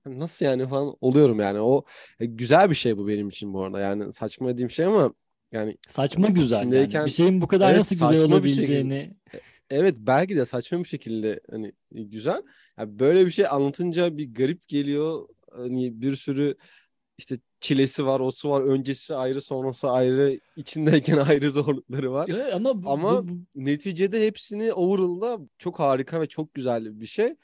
nasıl 0.07 0.45
yani 0.45 0.69
falan 0.69 0.97
oluyorum 1.01 1.41
yani. 1.41 1.61
O 1.61 1.85
e, 2.21 2.27
güzel 2.27 2.71
bir 2.71 2.75
şey 2.75 2.97
bu 2.97 3.09
benim 3.09 3.29
için 3.29 3.55
bu 3.55 3.63
arada. 3.63 3.81
Yani 3.81 4.13
saçma 4.13 4.49
dediğim 4.49 4.71
şey 4.71 4.85
ama 4.85 5.15
yani 5.53 5.77
Saçma 5.89 6.29
güzel 6.29 6.73
yani. 6.73 7.07
Bir 7.07 7.11
şeyin 7.11 7.41
bu 7.41 7.47
kadar 7.47 7.71
evet, 7.71 7.79
nasıl 7.79 7.95
güzel 7.95 8.17
saçma 8.17 8.45
bir 8.45 8.49
şey. 8.49 9.11
Evet 9.71 9.95
belki 9.99 10.37
de 10.37 10.47
saçma 10.47 10.79
bir 10.79 10.85
şekilde 10.89 11.41
hani 11.51 11.73
güzel. 11.93 12.43
Yani 12.79 12.99
böyle 12.99 13.27
bir 13.27 13.31
şey 13.31 13.47
anlatınca 13.47 14.17
bir 14.17 14.35
garip 14.35 14.69
geliyor. 14.69 15.29
Hani 15.53 16.01
bir 16.01 16.17
sürü 16.17 16.55
işte 17.19 17.39
çilesi 17.61 18.07
var, 18.07 18.21
osu 18.21 18.51
var, 18.51 18.63
öncesi 18.63 19.15
ayrı, 19.15 19.41
sonrası 19.41 19.91
ayrı, 19.91 20.41
içindeyken 20.57 21.17
ayrı 21.29 21.51
zorlukları 21.51 22.13
var. 22.13 22.29
Ya 22.29 22.55
ama 22.55 22.83
bu, 22.83 22.91
Ama 22.91 23.29
bu- 23.29 23.29
bu- 23.29 23.39
neticede 23.55 24.27
hepsini 24.27 24.73
overall'da 24.73 25.39
çok 25.59 25.79
harika 25.81 26.21
ve 26.21 26.27
çok 26.27 26.55
güzel 26.55 27.01
bir 27.01 27.07
şey. 27.07 27.27
Ee, 27.27 27.37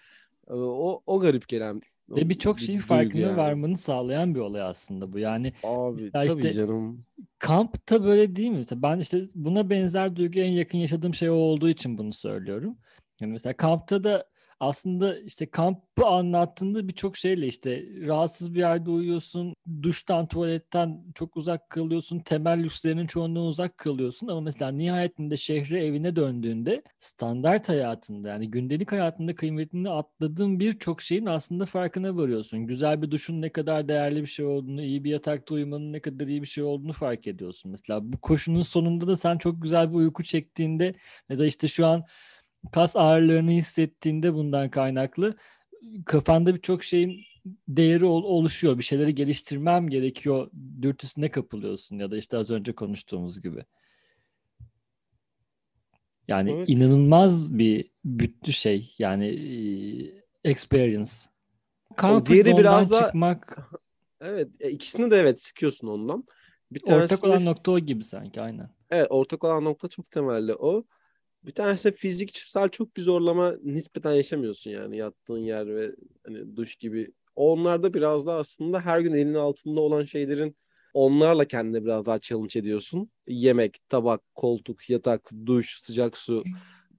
O 0.52 1.02
o 1.06 1.20
garip 1.20 1.48
gelen 1.48 1.80
ve 2.10 2.28
birçok 2.28 2.56
bir 2.56 2.62
şeyin 2.62 2.78
duygu 2.78 2.88
farkına 2.88 3.20
yani. 3.20 3.36
varmanı 3.36 3.76
sağlayan 3.76 4.34
bir 4.34 4.40
olay 4.40 4.62
aslında 4.62 5.12
bu. 5.12 5.18
Yani 5.18 5.52
Abi 5.64 6.10
tabii 6.12 6.26
işte- 6.26 6.52
canım. 6.52 7.04
kampta 7.38 8.04
böyle 8.04 8.36
değil 8.36 8.50
mi? 8.50 8.56
Mesela 8.56 8.82
ben 8.82 8.98
işte 8.98 9.26
buna 9.34 9.70
benzer 9.70 10.16
duyguya 10.16 10.44
en 10.44 10.52
yakın 10.52 10.78
yaşadığım 10.78 11.14
şey 11.14 11.30
o 11.30 11.34
olduğu 11.34 11.68
için 11.68 11.98
bunu 11.98 12.12
söylüyorum. 12.12 12.76
Yani 13.20 13.32
mesela 13.32 13.56
kampta 13.56 14.04
da 14.04 14.24
aslında 14.60 15.18
işte 15.18 15.50
kampı 15.50 16.06
anlattığında 16.06 16.88
birçok 16.88 17.16
şeyle 17.16 17.46
işte 17.46 17.84
rahatsız 18.06 18.54
bir 18.54 18.58
yerde 18.58 18.90
uyuyorsun, 18.90 19.54
duştan, 19.82 20.28
tuvaletten 20.28 21.04
çok 21.14 21.36
uzak 21.36 21.70
kalıyorsun, 21.70 22.18
temel 22.18 22.62
lükslerinin 22.62 23.06
çoğundan 23.06 23.42
uzak 23.42 23.78
kalıyorsun 23.78 24.28
ama 24.28 24.40
mesela 24.40 24.70
nihayetinde 24.70 25.36
şehre 25.36 25.84
evine 25.86 26.16
döndüğünde 26.16 26.82
standart 26.98 27.68
hayatında 27.68 28.28
yani 28.28 28.50
gündelik 28.50 28.92
hayatında 28.92 29.34
kıymetini 29.34 29.90
atladığın 29.90 30.60
birçok 30.60 31.02
şeyin 31.02 31.26
aslında 31.26 31.66
farkına 31.66 32.16
varıyorsun. 32.16 32.66
Güzel 32.66 33.02
bir 33.02 33.10
duşun 33.10 33.42
ne 33.42 33.52
kadar 33.52 33.88
değerli 33.88 34.22
bir 34.22 34.26
şey 34.26 34.46
olduğunu, 34.46 34.82
iyi 34.82 35.04
bir 35.04 35.10
yatakta 35.10 35.54
uyumanın 35.54 35.92
ne 35.92 36.00
kadar 36.00 36.26
iyi 36.26 36.42
bir 36.42 36.46
şey 36.46 36.64
olduğunu 36.64 36.92
fark 36.92 37.26
ediyorsun. 37.26 37.70
Mesela 37.70 38.12
bu 38.12 38.20
koşunun 38.20 38.62
sonunda 38.62 39.06
da 39.06 39.16
sen 39.16 39.38
çok 39.38 39.62
güzel 39.62 39.90
bir 39.90 39.94
uyku 39.94 40.24
çektiğinde 40.24 40.94
ya 41.28 41.38
da 41.38 41.46
işte 41.46 41.68
şu 41.68 41.86
an 41.86 42.04
kas 42.72 42.96
ağrılarını 42.96 43.50
hissettiğinde 43.50 44.34
bundan 44.34 44.70
kaynaklı 44.70 45.36
kafanda 46.06 46.54
birçok 46.54 46.84
şeyin 46.84 47.20
değeri 47.68 48.04
ol- 48.04 48.24
oluşuyor. 48.24 48.78
Bir 48.78 48.82
şeyleri 48.82 49.14
geliştirmem 49.14 49.88
gerekiyor 49.88 50.50
dürtüsüne 50.82 51.30
kapılıyorsun 51.30 51.98
ya 51.98 52.10
da 52.10 52.16
işte 52.16 52.36
az 52.36 52.50
önce 52.50 52.72
konuştuğumuz 52.72 53.42
gibi. 53.42 53.64
Yani 56.28 56.50
Evet. 56.52 56.68
inanılmaz 56.68 57.58
bir 57.58 57.90
bütçü 58.04 58.52
şey 58.52 58.94
yani 58.98 59.26
e, 60.44 60.50
experience. 60.50 61.10
Comfort 61.98 62.28
diğeri 62.28 62.56
biraz 62.56 62.90
da- 62.90 63.04
çıkmak 63.04 63.58
Evet, 64.20 64.48
e, 64.60 64.70
ikisini 64.70 65.10
de 65.10 65.16
evet 65.16 65.42
sıkıyorsun 65.42 65.88
ondan. 65.88 66.24
Bir 66.72 66.82
ortak 66.92 67.24
olan 67.24 67.44
nokta 67.44 67.70
o 67.72 67.78
gibi 67.78 68.04
sanki 68.04 68.40
aynen. 68.40 68.70
Evet, 68.90 69.06
ortak 69.10 69.44
olan 69.44 69.64
nokta 69.64 69.88
çok 69.88 70.10
temelli 70.10 70.54
o. 70.54 70.84
Bir 71.44 71.52
tanesi 71.52 71.92
fiziksel 71.92 72.68
çok 72.68 72.96
bir 72.96 73.02
zorlama 73.02 73.54
nispeten 73.62 74.12
yaşamıyorsun 74.12 74.70
yani 74.70 74.96
yattığın 74.96 75.38
yer 75.38 75.74
ve 75.74 75.94
hani 76.26 76.56
duş 76.56 76.76
gibi. 76.76 77.12
Onlarda 77.36 77.94
biraz 77.94 78.26
da 78.26 78.34
aslında 78.34 78.80
her 78.80 79.00
gün 79.00 79.14
elinin 79.14 79.34
altında 79.34 79.80
olan 79.80 80.04
şeylerin 80.04 80.56
Onlarla 80.94 81.44
kendine 81.44 81.84
biraz 81.84 82.06
daha 82.06 82.18
challenge 82.18 82.58
ediyorsun. 82.58 83.10
Yemek, 83.26 83.78
tabak, 83.88 84.34
koltuk, 84.34 84.90
yatak, 84.90 85.30
duş, 85.46 85.80
sıcak 85.82 86.16
su, 86.16 86.44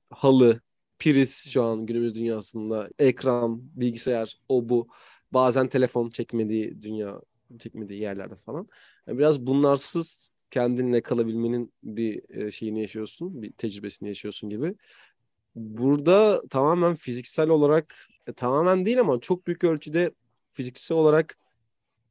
halı, 0.10 0.62
priz 1.00 1.36
şu 1.50 1.64
an 1.64 1.86
günümüz 1.86 2.16
dünyasında, 2.16 2.90
ekran, 3.00 3.62
bilgisayar, 3.76 4.38
o 4.50 4.70
bu. 4.70 4.88
Bazen 5.32 5.70
telefon 5.70 6.10
çekmediği 6.10 6.84
dünya, 6.84 7.22
çekmediği 7.60 8.02
yerlerde 8.02 8.36
falan. 8.36 8.68
Yani 9.08 9.18
biraz 9.18 9.40
bunlarsız 9.48 10.32
kendinle 10.52 11.02
kalabilmenin 11.02 11.74
bir 11.84 12.38
e, 12.38 12.52
şeyini 12.52 12.82
yaşıyorsun, 12.82 13.42
bir 13.42 13.52
tecrübesini 13.52 14.10
yaşıyorsun 14.10 14.50
gibi. 14.50 14.76
Burada 15.56 16.42
tamamen 16.50 16.96
fiziksel 16.96 17.50
olarak, 17.50 17.96
e, 18.28 18.34
tamamen 18.34 18.86
değil 18.86 19.00
ama 19.00 19.20
çok 19.20 19.48
büyük 19.48 19.64
ölçüde 19.64 20.12
fiziksel 20.54 20.98
olarak 20.98 21.38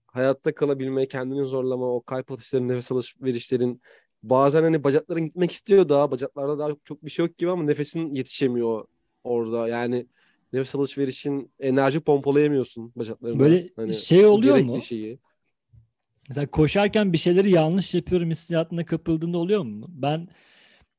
hayatta 0.06 0.54
kalabilmeye, 0.54 1.08
kendini 1.08 1.44
zorlama, 1.44 1.94
o 1.94 2.02
kalp 2.02 2.32
atışların, 2.32 2.68
nefes 2.68 2.92
alışverişlerin, 2.92 3.80
bazen 4.22 4.62
hani 4.62 4.84
bacakların 4.84 5.24
gitmek 5.24 5.52
istiyor 5.52 5.88
daha, 5.88 6.10
bacaklarda 6.10 6.58
daha 6.58 6.70
çok 6.84 7.04
bir 7.04 7.10
şey 7.10 7.26
yok 7.26 7.38
gibi 7.38 7.50
ama 7.50 7.62
nefesin 7.62 8.14
yetişemiyor 8.14 8.84
orada. 9.24 9.68
Yani 9.68 10.06
nefes 10.52 10.74
alışverişin 10.74 11.50
enerji 11.60 12.00
pompalayamıyorsun 12.00 12.92
bacaklarına. 12.96 13.40
Böyle 13.40 13.68
hani 13.76 13.94
şey 13.94 14.26
oluyor 14.26 14.56
mu? 14.56 14.82
Şeyi. 14.82 15.18
Mesela 16.30 16.46
koşarken 16.46 17.12
bir 17.12 17.18
şeyleri 17.18 17.50
yanlış 17.50 17.94
yapıyorum 17.94 18.30
hissiyatına 18.30 18.86
kapıldığında 18.86 19.38
oluyor 19.38 19.62
mu? 19.62 19.86
Ben 19.88 20.28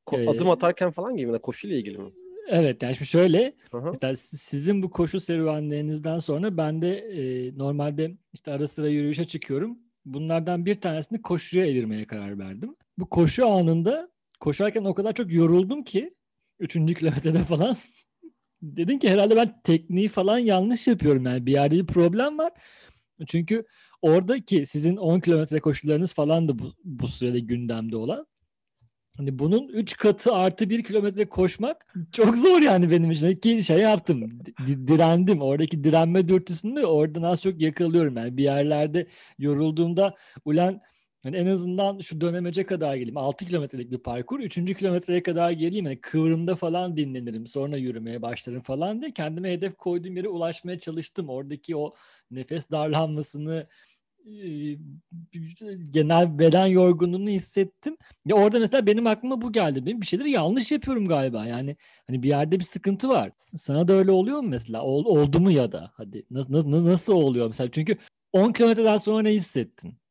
Ko- 0.06 0.30
adım 0.30 0.50
atarken 0.50 0.90
falan 0.90 1.16
gibi 1.16 1.30
mi? 1.32 1.38
Koşuyla 1.38 1.76
ilgili 1.76 1.98
mi? 1.98 2.10
Evet 2.48 2.82
yani 2.82 2.94
şimdi 2.94 3.08
şöyle 3.08 3.52
mesela 3.92 4.14
sizin 4.16 4.82
bu 4.82 4.90
koşu 4.90 5.20
serüvenlerinizden 5.20 6.18
sonra 6.18 6.56
ben 6.56 6.82
de 6.82 6.98
e, 6.98 7.52
normalde 7.58 8.16
işte 8.32 8.52
ara 8.52 8.68
sıra 8.68 8.88
yürüyüşe 8.88 9.24
çıkıyorum. 9.24 9.78
Bunlardan 10.04 10.66
bir 10.66 10.80
tanesini 10.80 11.22
koşuya 11.22 11.66
evirmeye 11.66 12.06
karar 12.06 12.38
verdim. 12.38 12.76
Bu 12.98 13.10
koşu 13.10 13.48
anında 13.48 14.10
koşarken 14.40 14.84
o 14.84 14.94
kadar 14.94 15.12
çok 15.12 15.32
yoruldum 15.32 15.84
ki 15.84 16.14
3. 16.58 16.94
kilometrede 16.94 17.38
falan 17.38 17.76
dedim 18.62 18.98
ki 18.98 19.10
herhalde 19.10 19.36
ben 19.36 19.60
tekniği 19.64 20.08
falan 20.08 20.38
yanlış 20.38 20.86
yapıyorum 20.86 21.26
yani 21.26 21.46
bir 21.46 21.52
yerde 21.52 21.76
bir 21.76 21.86
problem 21.86 22.38
var. 22.38 22.52
Çünkü 23.28 23.64
oradaki 24.02 24.66
sizin 24.66 24.96
10 24.96 25.20
kilometre 25.20 25.60
koşularınız 25.60 26.14
falan 26.14 26.48
da 26.48 26.58
bu, 26.58 26.72
bu 26.84 27.08
sürede 27.08 27.40
gündemde 27.40 27.96
olan. 27.96 28.26
Hani 29.16 29.38
bunun 29.38 29.68
3 29.68 29.96
katı 29.96 30.34
artı 30.34 30.70
1 30.70 30.84
kilometre 30.84 31.28
koşmak 31.28 31.94
çok 32.12 32.36
zor 32.36 32.60
yani 32.62 32.90
benim 32.90 33.10
için. 33.10 33.36
Ki 33.36 33.62
şey 33.62 33.78
yaptım, 33.78 34.40
direndim. 34.66 35.42
Oradaki 35.42 35.84
direnme 35.84 36.28
dürtüsünü 36.28 36.84
oradan 36.84 37.22
az 37.22 37.42
çok 37.42 37.60
yakalıyorum. 37.60 38.16
Yani 38.16 38.36
bir 38.36 38.44
yerlerde 38.44 39.06
yorulduğumda 39.38 40.14
ulan 40.44 40.80
yani 41.24 41.36
en 41.36 41.46
azından 41.46 41.98
şu 41.98 42.20
dönemece 42.20 42.66
kadar 42.66 42.94
geleyim. 42.94 43.16
6 43.16 43.46
kilometrelik 43.46 43.90
bir 43.90 43.98
parkur. 43.98 44.40
3. 44.40 44.74
kilometreye 44.74 45.22
kadar 45.22 45.50
geleyim. 45.50 45.84
Yani 45.86 46.00
kıvrımda 46.00 46.56
falan 46.56 46.96
dinlenirim. 46.96 47.46
Sonra 47.46 47.76
yürümeye 47.76 48.22
başlarım 48.22 48.60
falan 48.60 49.00
diye 49.00 49.12
kendime 49.12 49.52
hedef 49.52 49.76
koyduğum 49.76 50.16
yere 50.16 50.28
ulaşmaya 50.28 50.78
çalıştım. 50.80 51.28
Oradaki 51.28 51.76
o 51.76 51.94
nefes 52.30 52.70
darlanmasını 52.70 53.66
genel 55.90 56.38
beden 56.38 56.66
yorgunluğunu 56.66 57.30
hissettim. 57.30 57.96
Ya 58.26 58.36
orada 58.36 58.58
mesela 58.58 58.86
benim 58.86 59.06
aklıma 59.06 59.42
bu 59.42 59.52
geldi. 59.52 59.86
Benim 59.86 60.00
bir 60.00 60.06
şeyleri 60.06 60.30
yanlış 60.30 60.72
yapıyorum 60.72 61.08
galiba. 61.08 61.46
Yani 61.46 61.76
hani 62.06 62.22
bir 62.22 62.28
yerde 62.28 62.58
bir 62.58 62.64
sıkıntı 62.64 63.08
var. 63.08 63.32
Sana 63.56 63.88
da 63.88 63.92
öyle 63.92 64.10
oluyor 64.10 64.40
mu 64.40 64.48
mesela? 64.48 64.82
Ol, 64.82 65.04
oldu 65.04 65.40
mu 65.40 65.50
ya 65.50 65.72
da? 65.72 65.90
Hadi 65.94 66.26
nasıl, 66.30 66.52
nasıl, 66.52 66.86
nasıl 66.86 67.12
oluyor 67.12 67.46
mesela? 67.46 67.70
Çünkü 67.72 67.98
10 68.32 68.52
kilometreden 68.52 68.96
sonra 68.98 69.22
ne 69.22 69.30
hissettin? 69.30 70.01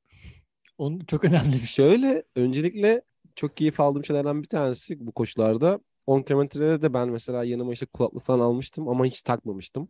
Onu 0.82 1.06
çok 1.06 1.24
önemli 1.24 1.54
bir 1.54 1.68
şey. 1.68 1.86
Şöyle 1.86 2.24
öncelikle 2.36 3.02
çok 3.36 3.58
keyif 3.58 3.80
aldığım 3.80 4.06
şeylerden 4.06 4.44
bir 4.44 4.48
tanesi 4.48 5.08
bu 5.08 5.12
koşularda. 5.12 5.80
10 6.08 6.22
kilometrede 6.22 6.82
de 6.82 6.94
ben 6.94 7.10
mesela 7.10 7.44
yanıma 7.44 7.74
işte 7.74 7.86
kulaklık 7.86 8.24
falan 8.24 8.40
almıştım 8.40 8.90
ama 8.90 9.06
hiç 9.06 9.22
takmamıştım. 9.22 9.90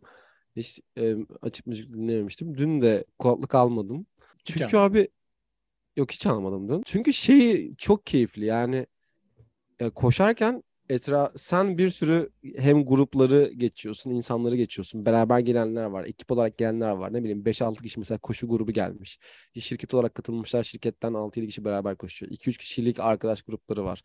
Hiç 0.56 0.80
e, 0.98 1.16
açıp 1.42 1.66
müzik 1.66 1.92
dinlememiştim. 1.92 2.56
Dün 2.56 2.82
de 2.82 3.04
kulaklık 3.18 3.54
almadım. 3.54 4.06
Çünkü 4.44 4.64
hiç 4.64 4.74
abi 4.74 5.08
yok 5.96 6.12
hiç 6.12 6.26
almadım 6.26 6.68
dün. 6.68 6.82
Çünkü 6.86 7.12
şey 7.12 7.74
çok 7.74 8.06
keyifli 8.06 8.44
yani 8.44 8.86
e, 9.78 9.90
koşarken 9.90 10.62
etra 10.92 11.32
sen 11.36 11.78
bir 11.78 11.90
sürü 11.90 12.30
hem 12.56 12.84
grupları 12.84 13.52
geçiyorsun, 13.56 14.10
insanları 14.10 14.56
geçiyorsun. 14.56 15.06
Beraber 15.06 15.38
gelenler 15.38 15.84
var, 15.84 16.04
ekip 16.04 16.30
olarak 16.32 16.58
gelenler 16.58 16.90
var. 16.90 17.12
Ne 17.12 17.20
bileyim 17.20 17.44
5-6 17.44 17.82
kişi 17.82 17.98
mesela 17.98 18.18
koşu 18.18 18.48
grubu 18.48 18.72
gelmiş. 18.72 19.18
Şirket 19.60 19.94
olarak 19.94 20.14
katılmışlar. 20.14 20.64
Şirketten 20.64 21.12
6-7 21.12 21.46
kişi 21.46 21.64
beraber 21.64 21.96
koşuyor. 21.96 22.32
2-3 22.32 22.58
kişilik 22.58 23.00
arkadaş 23.00 23.42
grupları 23.42 23.84
var. 23.84 24.02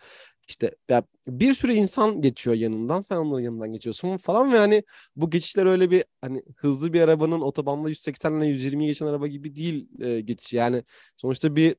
İşte 0.47 0.75
ya 0.89 1.03
bir 1.27 1.53
sürü 1.53 1.73
insan 1.73 2.21
geçiyor 2.21 2.55
yanından. 2.55 3.01
Sen 3.01 3.15
onların 3.15 3.43
yanından 3.43 3.73
geçiyorsun 3.73 4.17
falan 4.17 4.53
ve 4.53 4.57
hani 4.57 4.83
bu 5.15 5.29
geçişler 5.29 5.65
öyle 5.65 5.91
bir 5.91 6.03
hani 6.21 6.43
hızlı 6.55 6.93
bir 6.93 7.01
arabanın 7.01 7.41
otobanda 7.41 7.89
180 7.89 8.33
ile 8.33 8.47
120 8.47 8.85
geçen 8.85 9.05
araba 9.05 9.27
gibi 9.27 9.55
değil 9.55 10.01
e, 10.01 10.21
geçiş. 10.21 10.53
Yani 10.53 10.83
sonuçta 11.17 11.55
bir 11.55 11.75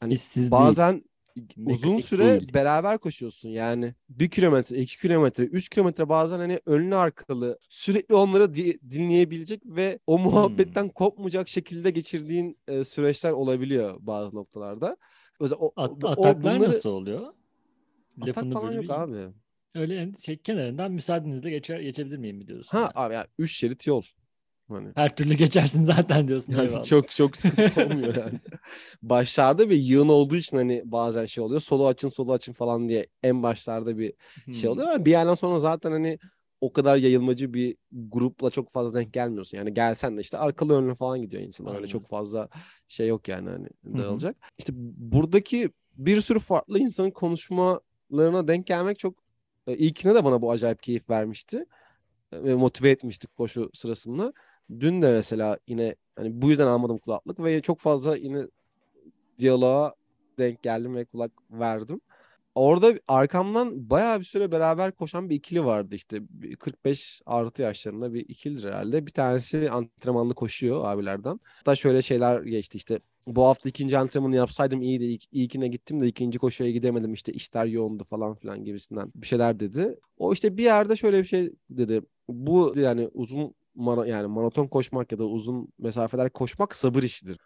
hani 0.00 0.14
İşsiz 0.14 0.50
bazen 0.50 0.92
değil 0.92 1.07
uzun 1.66 1.98
süre 1.98 2.40
değil. 2.40 2.54
beraber 2.54 2.98
koşuyorsun 2.98 3.48
yani. 3.48 3.94
Bir 4.08 4.30
kilometre, 4.30 4.78
iki 4.78 4.98
kilometre, 4.98 5.44
üç 5.44 5.68
kilometre 5.68 6.08
bazen 6.08 6.38
hani 6.38 6.60
önlü 6.66 6.94
arkalı 6.94 7.58
sürekli 7.68 8.14
onları 8.14 8.54
di- 8.54 8.78
dinleyebilecek 8.90 9.62
ve 9.66 9.98
o 10.06 10.18
muhabbetten 10.18 10.82
hmm. 10.82 10.90
kopmayacak 10.90 11.48
şekilde 11.48 11.90
geçirdiğin 11.90 12.58
e, 12.68 12.84
süreçler 12.84 13.32
olabiliyor 13.32 13.96
bazı 14.00 14.36
noktalarda. 14.36 14.96
Mesela 15.40 15.58
o, 15.58 15.72
At- 15.76 16.04
o, 16.04 16.08
ataklar 16.08 16.42
bunları... 16.42 16.68
nasıl 16.68 16.90
oluyor? 16.90 17.32
Atak 18.20 18.36
Lafını 18.36 18.54
falan 18.54 18.72
yok 18.72 18.90
abi. 18.90 19.16
Öyle 19.74 19.94
yani 19.94 20.20
şey, 20.20 20.36
kenarından 20.36 20.92
müsaadenizle 20.92 21.50
geçer, 21.50 21.80
geçebilir 21.80 22.16
miyim 22.16 22.46
diyorsun? 22.48 22.70
Ha 22.70 22.80
yani. 22.80 22.92
abi 22.94 23.14
yani 23.14 23.26
üç 23.38 23.56
şerit 23.56 23.86
yol. 23.86 24.02
Hani. 24.68 24.88
Her 24.94 25.16
türlü 25.16 25.34
geçersin 25.34 25.84
zaten 25.84 26.28
diyorsun. 26.28 26.52
Yani 26.52 26.84
çok 26.84 27.10
çok 27.10 27.36
sıkıntı 27.36 27.84
olmuyor 27.86 28.14
yani. 28.16 28.40
Başlarda 29.02 29.70
bir 29.70 29.76
yığın 29.76 30.08
olduğu 30.08 30.36
için 30.36 30.56
hani 30.56 30.82
bazen 30.84 31.26
şey 31.26 31.44
oluyor. 31.44 31.60
Solu 31.60 31.86
açın 31.86 32.08
solu 32.08 32.32
açın 32.32 32.52
falan 32.52 32.88
diye 32.88 33.06
en 33.22 33.42
başlarda 33.42 33.98
bir 33.98 34.12
şey 34.52 34.70
oluyor 34.70 34.88
ama 34.88 35.04
bir 35.04 35.10
yerden 35.10 35.34
sonra 35.34 35.58
zaten 35.58 35.92
hani 35.92 36.18
o 36.60 36.72
kadar 36.72 36.96
yayılmacı 36.96 37.54
bir 37.54 37.76
grupla 37.92 38.50
çok 38.50 38.72
fazla 38.72 39.00
denk 39.00 39.12
gelmiyorsun. 39.12 39.58
Yani 39.58 39.74
gelsen 39.74 40.16
de 40.16 40.20
işte 40.20 40.38
arkalı 40.38 40.76
önlü 40.76 40.94
falan 40.94 41.20
gidiyor 41.20 41.42
insanlar. 41.42 41.76
Öyle 41.76 41.86
çok 41.86 42.08
fazla 42.08 42.48
şey 42.88 43.08
yok 43.08 43.28
yani 43.28 43.50
hani 43.50 43.68
dağılacak. 43.98 44.36
İşte 44.58 44.72
buradaki 44.76 45.70
bir 45.96 46.20
sürü 46.20 46.38
farklı 46.38 46.78
insanın 46.78 47.10
konuşmalarına 47.10 48.48
denk 48.48 48.66
gelmek 48.66 48.98
çok 48.98 49.14
e, 49.66 49.76
ilkine 49.76 50.14
de 50.14 50.24
bana 50.24 50.42
bu 50.42 50.50
acayip 50.50 50.82
keyif 50.82 51.10
vermişti 51.10 51.64
ve 52.32 52.54
motive 52.54 52.90
etmiştik 52.90 53.36
koşu 53.36 53.70
sırasında. 53.74 54.32
Dün 54.80 55.02
de 55.02 55.12
mesela 55.12 55.58
yine 55.68 55.94
hani 56.16 56.42
bu 56.42 56.50
yüzden 56.50 56.66
almadım 56.66 56.98
kulaklık 56.98 57.40
ve 57.40 57.60
çok 57.60 57.80
fazla 57.80 58.16
yine 58.16 58.46
diyaloğa 59.38 59.94
denk 60.38 60.62
geldim 60.62 60.94
ve 60.94 61.04
kulak 61.04 61.32
verdim. 61.50 62.00
Orada 62.54 62.94
arkamdan 63.08 63.90
bayağı 63.90 64.20
bir 64.20 64.24
süre 64.24 64.52
beraber 64.52 64.92
koşan 64.92 65.30
bir 65.30 65.36
ikili 65.36 65.64
vardı 65.64 65.94
işte 65.94 66.20
45 66.60 67.22
artı 67.26 67.62
yaşlarında 67.62 68.14
bir 68.14 68.20
ikilidir 68.20 68.64
herhalde. 68.68 69.06
Bir 69.06 69.12
tanesi 69.12 69.70
antrenmanlı 69.70 70.34
koşuyor 70.34 70.84
abilerden. 70.84 71.40
Hatta 71.56 71.76
şöyle 71.76 72.02
şeyler 72.02 72.42
geçti 72.42 72.76
işte 72.78 73.00
bu 73.26 73.44
hafta 73.44 73.68
ikinci 73.68 73.98
antrenmanı 73.98 74.36
yapsaydım 74.36 74.82
iyiydi. 74.82 75.04
İlk, 75.04 75.24
ilkine 75.32 75.68
gittim 75.68 76.00
de 76.00 76.06
ikinci 76.06 76.38
koşuya 76.38 76.70
gidemedim. 76.70 77.14
İşte 77.14 77.32
işler 77.32 77.66
yoğundu 77.66 78.04
falan 78.04 78.34
filan 78.34 78.64
gibisinden 78.64 79.12
bir 79.14 79.26
şeyler 79.26 79.60
dedi. 79.60 79.96
O 80.18 80.32
işte 80.32 80.56
bir 80.56 80.64
yerde 80.64 80.96
şöyle 80.96 81.18
bir 81.18 81.24
şey 81.24 81.52
dedi. 81.70 82.02
Bu 82.28 82.74
yani 82.76 83.08
uzun 83.14 83.54
mara, 83.78 84.06
yani 84.06 84.26
maraton 84.26 84.66
koşmak 84.66 85.12
ya 85.12 85.18
da 85.18 85.24
uzun 85.24 85.68
mesafeler 85.78 86.30
koşmak 86.30 86.76
sabır 86.76 87.02
işidir. 87.02 87.38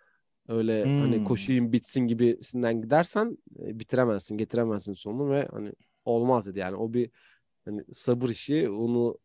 Öyle 0.49 0.81
hani 0.81 0.93
hmm. 0.93 1.01
hani 1.01 1.25
koşayım 1.25 1.73
bitsin 1.73 2.01
gibisinden 2.01 2.83
gidersen 2.83 3.39
e, 3.59 3.79
bitiremezsin, 3.79 4.37
getiremezsin 4.37 4.93
sonunu 4.93 5.31
ve 5.31 5.49
hani 5.53 5.73
olmaz 6.05 6.47
dedi. 6.47 6.59
Yani 6.59 6.77
o 6.77 6.93
bir 6.93 7.11
hani 7.65 7.85
sabır 7.93 8.29
işi. 8.29 8.71
Onu 8.71 9.19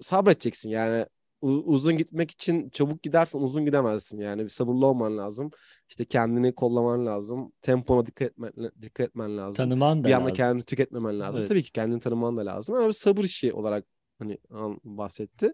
sabredeceksin 0.00 0.70
yani 0.70 1.06
uzun 1.42 1.96
gitmek 1.96 2.30
için 2.30 2.70
çabuk 2.70 3.02
gidersen 3.02 3.38
uzun 3.38 3.64
gidemezsin. 3.64 4.18
Yani 4.18 4.44
bir 4.44 4.48
sabırlı 4.48 4.86
olman 4.86 5.18
lazım. 5.18 5.50
İşte 5.88 6.04
kendini 6.04 6.54
kollaman 6.54 7.06
lazım. 7.06 7.52
Tempona 7.62 8.06
dikkat 8.06 8.28
etmen, 8.28 8.52
dikkat 8.82 9.08
etmen 9.08 9.36
lazım. 9.36 9.54
Tanıman 9.54 10.04
da 10.04 10.08
bir 10.08 10.12
anda 10.12 10.32
kendini 10.32 10.62
tüketmemen 10.62 11.20
lazım. 11.20 11.40
Evet. 11.40 11.48
Tabii 11.48 11.62
ki 11.62 11.72
kendini 11.72 12.00
tanıman 12.00 12.36
da 12.36 12.46
lazım. 12.46 12.74
Ama 12.74 12.88
bir 12.88 12.92
sabır 12.92 13.24
işi 13.24 13.52
olarak 13.52 13.84
hani 14.18 14.38
bahsetti. 14.84 15.52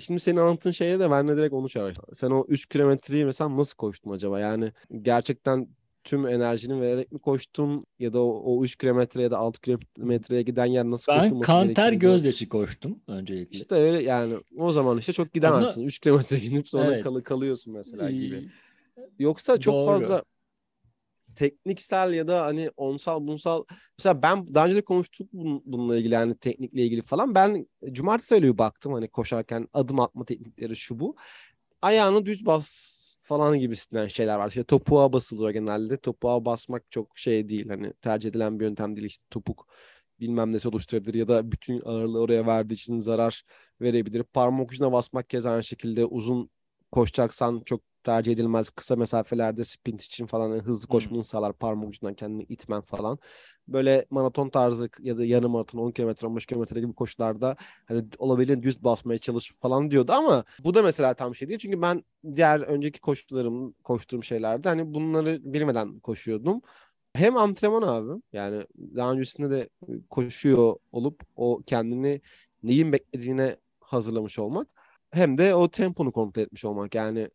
Şimdi 0.00 0.20
senin 0.20 0.36
anlattığın 0.36 0.70
şeye 0.70 0.98
de 0.98 1.10
ben 1.10 1.28
de 1.28 1.36
direkt 1.36 1.54
onu 1.54 1.68
çağrıştım. 1.68 2.14
Sen 2.14 2.30
o 2.30 2.44
3 2.48 2.66
kilometreyi 2.66 3.24
mesela 3.24 3.56
nasıl 3.56 3.76
koştun 3.76 4.10
acaba? 4.10 4.40
Yani 4.40 4.72
gerçekten 5.02 5.68
tüm 6.04 6.26
enerjini 6.26 6.80
vererek 6.80 7.12
mi 7.12 7.18
koştun 7.18 7.86
ya 7.98 8.12
da 8.12 8.22
o, 8.22 8.42
o 8.44 8.64
3 8.64 8.76
kilometre 8.76 9.22
ya 9.22 9.30
da 9.30 9.38
6 9.38 9.60
kilometreye 9.60 10.42
giden 10.42 10.64
yer 10.64 10.84
nasıl 10.84 11.12
ben 11.12 11.20
koşulması 11.20 11.48
Ben 11.48 11.66
kanter 11.66 11.92
gözyaşı 11.92 12.48
koştum 12.48 12.98
öncelikle. 13.06 13.58
İşte 13.58 13.74
öyle 13.74 14.02
yani 14.02 14.34
o 14.58 14.72
zaman 14.72 14.98
işte 14.98 15.12
çok 15.12 15.32
gidemezsin. 15.32 15.80
Ama... 15.80 15.88
3 15.88 15.98
kilometre 15.98 16.38
gidip 16.48 16.68
sonra 16.68 16.94
evet. 16.94 17.04
kal 17.04 17.20
kalıyorsun 17.20 17.74
mesela 17.74 18.10
gibi. 18.10 18.50
Yoksa 19.18 19.60
çok 19.60 19.74
Doğru. 19.74 19.86
fazla 19.86 20.22
tekniksel 21.38 22.12
ya 22.12 22.28
da 22.28 22.44
hani 22.44 22.70
onsal 22.76 23.26
bunsal 23.26 23.64
mesela 23.98 24.22
ben 24.22 24.54
daha 24.54 24.66
önce 24.66 24.76
de 24.76 24.82
konuştuk 24.82 25.32
bun, 25.32 25.62
bununla 25.66 25.96
ilgili 25.96 26.14
yani 26.14 26.38
teknikle 26.38 26.82
ilgili 26.84 27.02
falan. 27.02 27.34
Ben 27.34 27.66
cumartesi 27.92 28.34
öyle 28.34 28.58
baktım 28.58 28.92
hani 28.92 29.08
koşarken 29.08 29.68
adım 29.72 30.00
atma 30.00 30.24
teknikleri 30.24 30.76
şu 30.76 31.00
bu. 31.00 31.16
Ayağını 31.82 32.26
düz 32.26 32.46
bas 32.46 32.68
falan 33.22 33.58
gibisinden 33.58 34.08
şeyler 34.08 34.36
var. 34.36 34.48
İşte 34.48 34.64
topuğa 34.64 35.12
basılıyor 35.12 35.50
genelde. 35.50 35.96
Topuğa 35.96 36.44
basmak 36.44 36.90
çok 36.90 37.18
şey 37.18 37.48
değil. 37.48 37.68
Hani 37.68 37.92
tercih 37.92 38.28
edilen 38.30 38.60
bir 38.60 38.64
yöntem 38.64 38.96
değil. 38.96 39.06
İşte 39.06 39.24
topuk 39.30 39.68
bilmem 40.20 40.52
nesi 40.52 40.68
oluşturabilir 40.68 41.14
ya 41.14 41.28
da 41.28 41.52
bütün 41.52 41.82
ağırlığı 41.84 42.20
oraya 42.20 42.46
verdiği 42.46 42.74
için 42.74 43.00
zarar 43.00 43.42
verebilir. 43.80 44.22
Parmak 44.22 44.70
ucuna 44.70 44.92
basmak 44.92 45.30
kez 45.30 45.46
aynı 45.46 45.64
şekilde 45.64 46.04
uzun 46.04 46.50
koşacaksan 46.92 47.62
çok 47.66 47.87
tercih 48.04 48.32
edilmez. 48.32 48.70
Kısa 48.70 48.96
mesafelerde 48.96 49.64
sprint 49.64 50.02
için 50.02 50.26
falan 50.26 50.48
yani 50.48 50.62
hızlı 50.62 50.88
koşmanı 50.88 51.16
hmm. 51.18 51.24
sağlar. 51.24 51.52
Parmak 51.52 51.88
ucundan 51.88 52.14
kendini 52.14 52.42
itmen 52.42 52.80
falan. 52.80 53.18
Böyle 53.68 54.06
maraton 54.10 54.48
tarzı 54.50 54.90
ya 55.00 55.18
da 55.18 55.24
yarım 55.24 55.52
maraton 55.52 55.78
10 55.78 55.90
kilometre 55.90 56.26
15 56.26 56.46
kilometre 56.46 56.80
gibi 56.80 56.94
koşularda 56.94 57.56
hani 57.86 58.04
olabildiğince 58.18 58.62
düz 58.68 58.84
basmaya 58.84 59.18
çalış 59.18 59.52
falan 59.60 59.90
diyordu 59.90 60.12
ama 60.12 60.44
bu 60.64 60.74
da 60.74 60.82
mesela 60.82 61.14
tam 61.14 61.34
şey 61.34 61.48
değil. 61.48 61.58
Çünkü 61.58 61.82
ben 61.82 62.04
diğer 62.34 62.60
önceki 62.60 63.00
koşularım 63.00 63.72
koştuğum 63.72 64.22
şeylerde 64.22 64.68
hani 64.68 64.94
bunları 64.94 65.40
bilmeden 65.44 66.00
koşuyordum. 66.00 66.62
Hem 67.14 67.36
antrenman 67.36 67.82
abi 67.82 68.22
yani 68.32 68.66
daha 68.76 69.12
öncesinde 69.12 69.50
de 69.50 69.68
koşuyor 70.10 70.76
olup 70.92 71.22
o 71.36 71.62
kendini 71.66 72.20
neyin 72.62 72.92
beklediğine 72.92 73.56
hazırlamış 73.80 74.38
olmak 74.38 74.68
hem 75.10 75.38
de 75.38 75.54
o 75.54 75.70
temponu 75.70 76.12
kontrol 76.12 76.42
etmiş 76.42 76.64
olmak 76.64 76.94
yani 76.94 77.30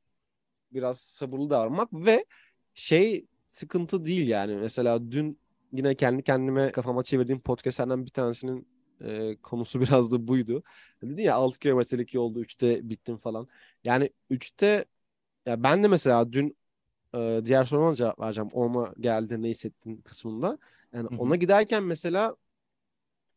biraz 0.74 1.00
sabırlı 1.00 1.50
davranmak 1.50 1.94
ve 1.94 2.26
şey 2.74 3.26
sıkıntı 3.50 4.06
değil 4.06 4.28
yani 4.28 4.56
mesela 4.56 5.12
dün 5.12 5.40
yine 5.72 5.96
kendi 5.96 6.24
kendime 6.24 6.72
kafama 6.72 7.04
çevirdiğim 7.04 7.40
podcastlerden 7.42 8.06
bir 8.06 8.12
tanesinin 8.12 8.68
e, 9.02 9.36
konusu 9.44 9.82
biraz 9.82 10.12
da 10.12 10.28
buydu. 10.28 10.64
Dedi 11.02 11.22
ya 11.22 11.36
6 11.36 11.60
kilometrelik 11.60 12.14
yolda 12.14 12.40
3'te 12.40 12.90
bittim 12.90 13.18
falan. 13.18 13.48
Yani 13.84 14.10
3'te 14.32 14.86
ya 15.46 15.64
ben 15.64 15.84
de 15.84 15.88
mesela 15.88 16.34
dün 16.34 16.58
e, 17.16 17.42
diğer 17.46 17.66
soruna 17.66 17.96
cevap 17.96 18.20
vereceğim. 18.20 18.50
Ona 18.54 18.94
geldi 19.00 19.42
ne 19.42 19.50
hissettin 19.50 19.98
kısmında. 19.98 20.58
Yani 20.94 21.10
Hı-hı. 21.10 21.20
ona 21.20 21.36
giderken 21.36 21.84
mesela 21.84 22.36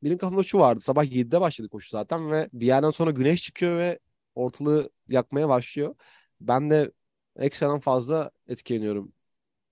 benim 0.05 0.19
kafamda 0.19 0.43
şu 0.43 0.59
vardı. 0.59 0.81
Sabah 0.81 1.05
7'de 1.05 1.41
başladı 1.41 1.69
koşu 1.69 1.91
zaten 1.91 2.31
ve 2.31 2.49
bir 2.53 2.67
yerden 2.67 2.91
sonra 2.91 3.11
güneş 3.11 3.43
çıkıyor 3.43 3.79
ve 3.79 3.99
ortalığı 4.35 4.91
yakmaya 5.09 5.49
başlıyor. 5.49 5.95
Ben 6.41 6.71
de 6.71 6.91
ekstradan 7.39 7.81
fazla 7.81 8.31
etkileniyorum 8.49 9.13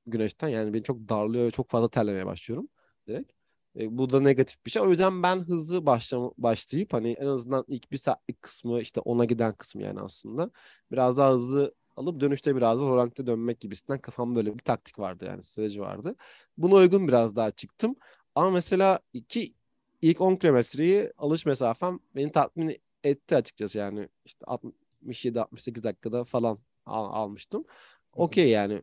güneşten. 0.06 0.48
Yani 0.48 0.74
beni 0.74 0.82
çok 0.82 1.08
darlıyor 1.08 1.46
ve 1.46 1.50
çok 1.50 1.70
fazla 1.70 1.88
terlemeye 1.88 2.26
başlıyorum 2.26 2.68
direkt. 3.08 3.32
E, 3.78 3.98
bu 3.98 4.10
da 4.10 4.20
negatif 4.20 4.66
bir 4.66 4.70
şey. 4.70 4.82
O 4.82 4.90
yüzden 4.90 5.22
ben 5.22 5.36
hızlı 5.40 5.86
başla, 5.86 6.30
başlayıp 6.38 6.92
hani 6.92 7.12
en 7.12 7.26
azından 7.26 7.64
ilk 7.68 7.92
bir 7.92 7.96
saatlik 7.96 8.42
kısmı 8.42 8.80
işte 8.80 9.00
ona 9.00 9.24
giden 9.24 9.54
kısmı 9.54 9.82
yani 9.82 10.00
aslında 10.00 10.50
biraz 10.92 11.18
daha 11.18 11.32
hızlı 11.32 11.74
alıp 11.96 12.20
dönüşte 12.20 12.56
biraz 12.56 12.78
da 12.80 12.82
Roland'e 12.82 13.26
dönmek 13.26 13.60
gibisinden 13.60 13.98
kafamda 14.00 14.38
öyle 14.40 14.54
bir 14.54 14.62
taktik 14.64 14.98
vardı 14.98 15.24
yani 15.24 15.42
strateji 15.42 15.80
vardı. 15.80 16.16
Buna 16.58 16.74
uygun 16.74 17.08
biraz 17.08 17.36
daha 17.36 17.50
çıktım. 17.50 17.96
Ama 18.34 18.50
mesela 18.50 19.00
iki 19.12 19.54
ilk 20.02 20.20
10 20.20 20.36
kilometreyi 20.36 21.12
alış 21.18 21.46
mesafem 21.46 22.00
beni 22.16 22.32
tatmin 22.32 22.76
etti 23.04 23.36
açıkçası 23.36 23.78
yani 23.78 24.08
işte 24.24 24.46
67-68 24.46 25.82
dakikada 25.82 26.24
falan 26.24 26.58
al, 26.86 27.04
almıştım. 27.04 27.64
Okey 28.12 28.48
yani 28.48 28.82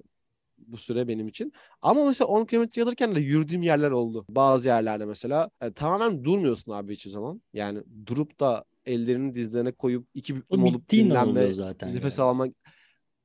bu 0.68 0.78
süre 0.78 1.08
benim 1.08 1.28
için. 1.28 1.54
Ama 1.82 2.06
mesela 2.06 2.28
10 2.28 2.46
kilometre 2.46 2.84
alırken 2.84 3.16
de 3.16 3.20
yürüdüğüm 3.20 3.64
yerler 3.64 3.92
oldu. 3.92 4.26
Bazı 4.30 4.68
yerlerde 4.68 5.06
mesela 5.06 5.50
e, 5.62 5.72
tamamen 5.72 6.24
durmuyorsun 6.24 6.72
abi 6.72 6.94
hiçbir 6.94 7.12
zaman. 7.12 7.42
Yani 7.54 7.84
durup 8.06 8.40
da 8.40 8.66
ellerini 8.86 9.36
dizlerine 9.36 9.72
koyup 9.72 10.08
iki 10.14 10.36
büklüm 10.36 10.64
olup 10.64 10.90
dinlenme, 10.90 11.54
zaten 11.54 11.96
nefes 11.96 12.18
yani. 12.18 12.28
almak. 12.28 12.56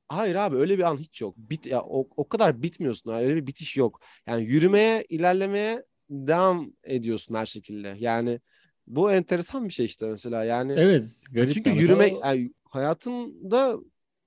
Hayır 0.09 0.35
abi 0.35 0.55
öyle 0.55 0.77
bir 0.77 0.83
an 0.83 0.97
hiç 0.97 1.21
yok. 1.21 1.37
Bit 1.37 1.65
ya 1.65 1.81
o, 1.81 2.07
o 2.17 2.27
kadar 2.27 2.61
bitmiyorsun. 2.61 3.11
Öyle 3.11 3.35
bir 3.35 3.47
bitiş 3.47 3.77
yok. 3.77 3.99
Yani 4.27 4.43
yürümeye, 4.43 5.05
ilerlemeye 5.09 5.83
devam 6.09 6.71
ediyorsun 6.83 7.35
her 7.35 7.45
şekilde. 7.45 7.95
Yani 7.99 8.39
bu 8.87 9.11
enteresan 9.11 9.65
bir 9.65 9.73
şey 9.73 9.85
işte 9.85 10.09
mesela. 10.09 10.43
Yani 10.43 10.73
Evet, 10.77 11.23
garip. 11.31 11.53
Çünkü 11.53 11.69
yürüme 11.69 12.09
yani 12.23 12.53
hayatında 12.63 13.77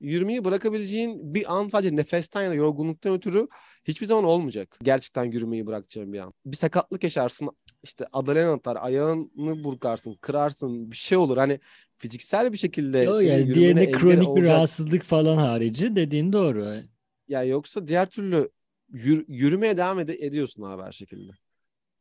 yürümeyi 0.00 0.44
bırakabileceğin 0.44 1.34
bir 1.34 1.56
an 1.56 1.68
sadece 1.68 1.96
nefesten 1.96 2.42
ya 2.42 2.50
da 2.50 2.54
yorgunluktan 2.54 3.12
ötürü 3.12 3.48
hiçbir 3.84 4.06
zaman 4.06 4.24
olmayacak. 4.24 4.78
Gerçekten 4.82 5.24
yürümeyi 5.24 5.66
bırakacağın 5.66 6.12
bir 6.12 6.18
an. 6.18 6.32
Bir 6.46 6.56
sakatlık 6.56 7.04
yaşarsın, 7.04 7.50
işte 7.82 8.06
adalen 8.12 8.48
atar, 8.48 8.76
ayağını 8.80 9.64
burkarsın, 9.64 10.14
kırarsın, 10.20 10.90
bir 10.90 10.96
şey 10.96 11.18
olur. 11.18 11.36
Hani 11.36 11.60
fiziksel 11.96 12.52
bir 12.52 12.58
şekilde 12.58 12.98
Yo, 12.98 13.20
yani 13.20 13.54
diğerinde 13.54 13.90
kronik 13.90 14.28
olacak. 14.28 14.44
bir 14.44 14.50
rahatsızlık 14.50 15.02
falan 15.02 15.36
harici 15.36 15.96
dediğin 15.96 16.32
doğru. 16.32 16.74
Ya 17.28 17.42
yoksa 17.42 17.88
diğer 17.88 18.10
türlü 18.10 18.50
yür, 18.92 19.24
yürümeye 19.28 19.76
devam 19.76 20.00
ed- 20.00 20.24
ediyorsun 20.26 20.62
abi 20.62 20.82
her 20.82 20.92
şekilde. 20.92 21.32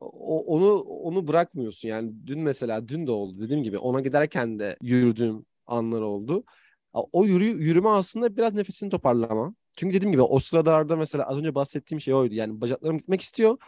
O, 0.00 0.44
onu 0.44 0.80
onu 0.80 1.28
bırakmıyorsun. 1.28 1.88
Yani 1.88 2.12
dün 2.26 2.40
mesela 2.40 2.88
dün 2.88 3.06
de 3.06 3.10
oldu 3.10 3.40
dediğim 3.40 3.62
gibi 3.62 3.78
ona 3.78 4.00
giderken 4.00 4.58
de 4.58 4.76
yürüdüğüm 4.82 5.44
anlar 5.66 6.00
oldu. 6.00 6.44
O 6.92 7.24
yürü, 7.24 7.44
yürüme 7.44 7.88
aslında 7.88 8.36
biraz 8.36 8.54
nefesini 8.54 8.90
toparlama. 8.90 9.54
Çünkü 9.76 9.94
dediğim 9.94 10.12
gibi 10.12 10.22
o 10.22 10.38
sıralarda 10.38 10.96
mesela 10.96 11.24
az 11.24 11.38
önce 11.38 11.54
bahsettiğim 11.54 12.00
şey 12.00 12.14
oydu. 12.14 12.34
Yani 12.34 12.60
bacaklarım 12.60 12.98
gitmek 12.98 13.20
istiyor 13.20 13.58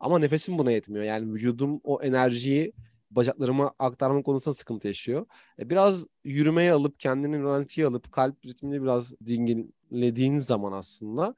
ama 0.00 0.18
nefesim 0.18 0.58
buna 0.58 0.72
yetmiyor. 0.72 1.04
Yani 1.04 1.34
vücudum 1.34 1.80
o 1.84 2.02
enerjiyi 2.02 2.72
bacaklarıma 3.10 3.72
aktarma 3.78 4.22
konusunda 4.22 4.56
sıkıntı 4.56 4.88
yaşıyor. 4.88 5.26
E, 5.58 5.70
biraz 5.70 6.06
yürümeye 6.24 6.72
alıp 6.72 7.00
kendini 7.00 7.42
rolantiye 7.42 7.86
alıp 7.86 8.12
kalp 8.12 8.46
ritmini 8.46 8.82
biraz 8.82 9.12
dinginlediğin 9.26 10.38
zaman 10.38 10.72
aslında 10.72 11.34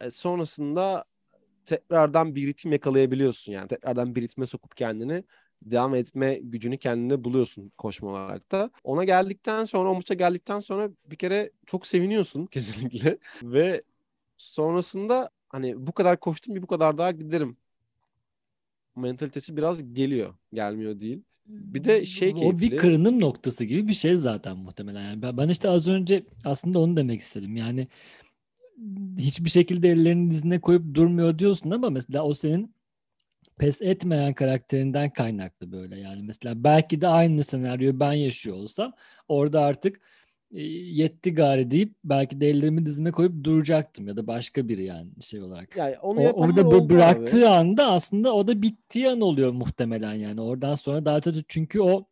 e, 0.00 0.10
sonrasında 0.10 1.04
tekrardan 1.64 2.34
bir 2.34 2.46
ritim 2.46 2.72
yakalayabiliyorsun. 2.72 3.52
Yani 3.52 3.68
tekrardan 3.68 4.14
bir 4.14 4.22
ritme 4.22 4.46
sokup 4.46 4.76
kendini 4.76 5.24
devam 5.62 5.94
etme 5.94 6.40
gücünü 6.42 6.78
kendine 6.78 7.24
buluyorsun 7.24 7.72
koşma 7.78 8.10
olarak 8.10 8.52
da. 8.52 8.70
Ona 8.84 9.04
geldikten 9.04 9.64
sonra, 9.64 9.90
o 9.90 9.94
maça 9.94 10.14
geldikten 10.14 10.58
sonra 10.58 10.90
bir 11.10 11.16
kere 11.16 11.50
çok 11.66 11.86
seviniyorsun 11.86 12.46
kesinlikle. 12.50 13.18
Ve 13.42 13.82
sonrasında 14.36 15.30
hani 15.48 15.86
bu 15.86 15.92
kadar 15.92 16.20
koştum 16.20 16.54
bir 16.54 16.62
bu 16.62 16.66
kadar 16.66 16.98
daha 16.98 17.10
giderim. 17.10 17.56
Mentalitesi 18.96 19.56
biraz 19.56 19.94
geliyor. 19.94 20.34
Gelmiyor 20.52 21.00
değil. 21.00 21.22
Bir 21.46 21.84
de 21.84 22.06
şey 22.06 22.34
keyifli. 22.34 22.56
O 22.56 22.60
bir 22.60 22.76
kırınım 22.76 23.20
noktası 23.20 23.64
gibi 23.64 23.88
bir 23.88 23.94
şey 23.94 24.16
zaten 24.16 24.56
muhtemelen. 24.56 25.02
Yani 25.02 25.36
ben 25.36 25.48
işte 25.48 25.68
az 25.68 25.88
önce 25.88 26.22
aslında 26.44 26.78
onu 26.78 26.96
demek 26.96 27.20
istedim. 27.20 27.56
Yani 27.56 27.88
hiçbir 29.18 29.50
şekilde 29.50 29.90
ellerinin 29.90 30.30
dizine 30.30 30.60
koyup 30.60 30.94
durmuyor 30.94 31.38
diyorsun 31.38 31.70
ama 31.70 31.90
mesela 31.90 32.24
o 32.24 32.34
senin 32.34 32.74
pes 33.58 33.82
etmeyen 33.82 34.34
karakterinden 34.34 35.10
kaynaklı 35.10 35.72
böyle 35.72 36.00
yani 36.00 36.22
mesela 36.22 36.64
belki 36.64 37.00
de 37.00 37.08
aynı 37.08 37.44
senaryoyu 37.44 38.00
ben 38.00 38.12
yaşıyor 38.12 38.56
olsam 38.56 38.92
orada 39.28 39.60
artık 39.60 40.00
e, 40.52 40.62
yetti 40.62 41.34
gari 41.34 41.70
deyip 41.70 41.94
belki 42.04 42.40
de 42.40 42.48
ellerimi 42.48 42.86
dizime 42.86 43.12
koyup 43.12 43.44
duracaktım 43.44 44.08
ya 44.08 44.16
da 44.16 44.26
başka 44.26 44.68
biri 44.68 44.84
yani 44.84 45.08
şey 45.20 45.42
olarak. 45.42 45.76
Yani 45.76 45.98
onu 45.98 46.20
o, 46.20 46.32
orada 46.32 46.88
bıraktığı 46.88 47.48
abi. 47.48 47.54
anda 47.54 47.86
aslında 47.86 48.34
o 48.34 48.46
da 48.46 48.62
bittiği 48.62 49.10
an 49.10 49.20
oluyor 49.20 49.52
muhtemelen 49.52 50.14
yani 50.14 50.40
oradan 50.40 50.74
sonra 50.74 51.04
daha 51.04 51.20
kötü 51.20 51.44
çünkü 51.48 51.80
o 51.80 52.06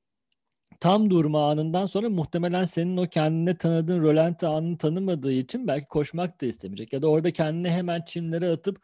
tam 0.80 1.11
durma 1.11 1.50
anından 1.50 1.87
sonra 1.87 2.09
muhtemelen 2.11 2.64
senin 2.64 2.96
o 2.96 3.06
kendine 3.09 3.54
tanıdığın 3.54 4.02
rölanti 4.02 4.46
anını 4.46 4.78
tanımadığı 4.78 5.32
için 5.32 5.66
belki 5.66 5.87
koşmak 5.87 6.40
da 6.40 6.46
istemeyecek 6.46 6.92
ya 6.92 7.02
da 7.02 7.09
orada 7.09 7.30
kendini 7.32 7.70
hemen 7.70 8.02
çimlere 8.02 8.50
atıp 8.50 8.80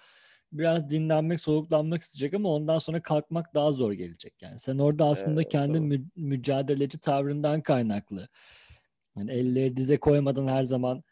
biraz 0.53 0.91
dinlenmek, 0.91 1.41
soluklanmak 1.41 2.03
isteyecek 2.03 2.35
ama 2.35 2.49
ondan 2.49 2.79
sonra 2.79 3.03
kalkmak 3.03 3.55
daha 3.55 3.73
zor 3.73 3.93
gelecek. 3.93 4.43
Yani 4.43 4.59
sen 4.59 4.79
orada 4.79 5.07
aslında 5.07 5.41
evet, 5.41 5.53
kendi 5.53 5.81
mü- 5.81 6.05
mücadeleci 6.17 6.99
tavrından 6.99 7.61
kaynaklı. 7.61 8.29
Yani 9.17 9.33
elleri 9.33 9.77
dize 9.77 9.97
koymadan 9.97 10.47
her 10.47 10.62
zaman 10.62 11.03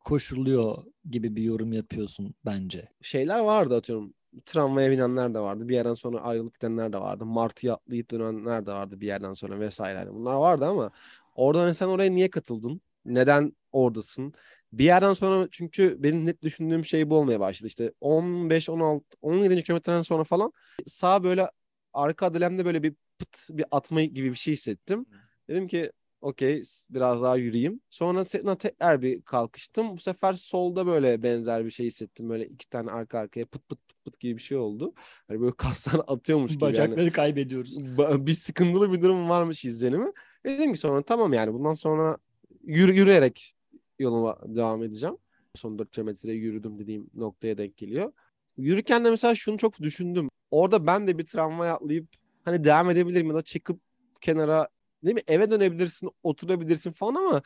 koşuluyor 0.00 0.84
gibi 1.10 1.36
bir 1.36 1.42
yorum 1.42 1.72
yapıyorsun 1.72 2.34
bence. 2.44 2.88
Şeyler 3.02 3.38
vardı 3.38 3.76
atıyorum. 3.76 4.14
Tramvaya 4.46 4.90
binenler 4.90 5.34
de 5.34 5.38
vardı. 5.40 5.68
Bir 5.68 5.74
yerden 5.74 5.94
sonra 5.94 6.20
ayrılıp 6.20 6.54
gidenler 6.54 6.92
de 6.92 6.98
vardı. 7.00 7.24
Martı'ya 7.24 7.74
atlayıp 7.74 8.10
dönenler 8.10 8.66
de 8.66 8.72
vardı 8.72 9.00
bir 9.00 9.06
yerden 9.06 9.34
sonra 9.34 9.60
vesaire. 9.60 10.14
Bunlar 10.14 10.34
vardı 10.34 10.66
ama 10.66 10.90
orada 11.34 11.62
hani 11.62 11.74
sen 11.74 11.86
oraya 11.86 12.10
niye 12.10 12.30
katıldın? 12.30 12.80
Neden 13.04 13.52
oradasın? 13.72 14.34
Bir 14.72 14.84
yerden 14.84 15.12
sonra 15.12 15.48
çünkü 15.50 15.96
benim 16.02 16.26
net 16.26 16.42
düşündüğüm 16.42 16.84
şey 16.84 17.10
bu 17.10 17.16
olmaya 17.16 17.40
başladı. 17.40 17.66
İşte 17.66 17.92
15, 18.00 18.68
16, 18.68 19.04
17. 19.22 19.62
kilometreden 19.62 20.02
sonra 20.02 20.24
falan 20.24 20.52
sağ 20.86 21.24
böyle 21.24 21.50
arka 21.92 22.26
adelemde 22.26 22.64
böyle 22.64 22.82
bir 22.82 22.94
pıt 23.18 23.48
bir 23.50 23.64
atma 23.70 24.02
gibi 24.02 24.30
bir 24.30 24.36
şey 24.36 24.52
hissettim. 24.52 25.06
Dedim 25.48 25.68
ki 25.68 25.92
Okey 26.20 26.62
biraz 26.90 27.22
daha 27.22 27.36
yürüyeyim. 27.36 27.80
Sonra 27.90 28.24
tekrar 28.24 29.02
bir 29.02 29.22
kalkıştım. 29.22 29.92
Bu 29.96 29.98
sefer 29.98 30.34
solda 30.34 30.86
böyle 30.86 31.22
benzer 31.22 31.64
bir 31.64 31.70
şey 31.70 31.86
hissettim. 31.86 32.28
Böyle 32.28 32.46
iki 32.46 32.70
tane 32.70 32.90
arka 32.90 33.18
arkaya 33.18 33.46
pıt 33.46 33.68
pıt 33.68 33.88
pıt 33.88 34.04
pıt 34.04 34.20
gibi 34.20 34.36
bir 34.36 34.42
şey 34.42 34.58
oldu. 34.58 34.94
Hani 35.28 35.40
böyle 35.40 35.52
kaslar 35.56 36.00
atıyormuş 36.06 36.52
gibi. 36.52 36.60
Bacakları 36.60 37.00
yani. 37.00 37.12
kaybediyoruz. 37.12 37.78
Bir 38.26 38.34
sıkıntılı 38.34 38.92
bir 38.92 39.02
durum 39.02 39.28
varmış 39.28 39.64
izlenimi. 39.64 40.12
Dedim 40.46 40.72
ki 40.72 40.78
sonra 40.78 41.02
tamam 41.02 41.32
yani 41.32 41.52
bundan 41.52 41.74
sonra 41.74 42.18
yürü, 42.62 42.94
yürüyerek 42.94 43.54
yoluma 43.98 44.38
devam 44.44 44.82
edeceğim. 44.82 45.16
Son 45.54 45.78
4 45.78 45.90
kilometre 45.90 46.32
yürüdüm 46.32 46.78
dediğim 46.78 47.10
noktaya 47.14 47.58
denk 47.58 47.76
geliyor. 47.76 48.12
Yürürken 48.56 49.04
de 49.04 49.10
mesela 49.10 49.34
şunu 49.34 49.58
çok 49.58 49.80
düşündüm. 49.80 50.28
Orada 50.50 50.86
ben 50.86 51.06
de 51.06 51.18
bir 51.18 51.26
tramvay 51.26 51.70
atlayıp 51.70 52.08
hani 52.44 52.64
devam 52.64 52.90
edebilirim 52.90 53.28
ya 53.28 53.34
da 53.34 53.42
çıkıp 53.42 53.80
kenara 54.20 54.68
değil 55.04 55.14
mi 55.14 55.22
eve 55.26 55.50
dönebilirsin, 55.50 56.10
oturabilirsin 56.22 56.92
falan 56.92 57.14
ama 57.14 57.42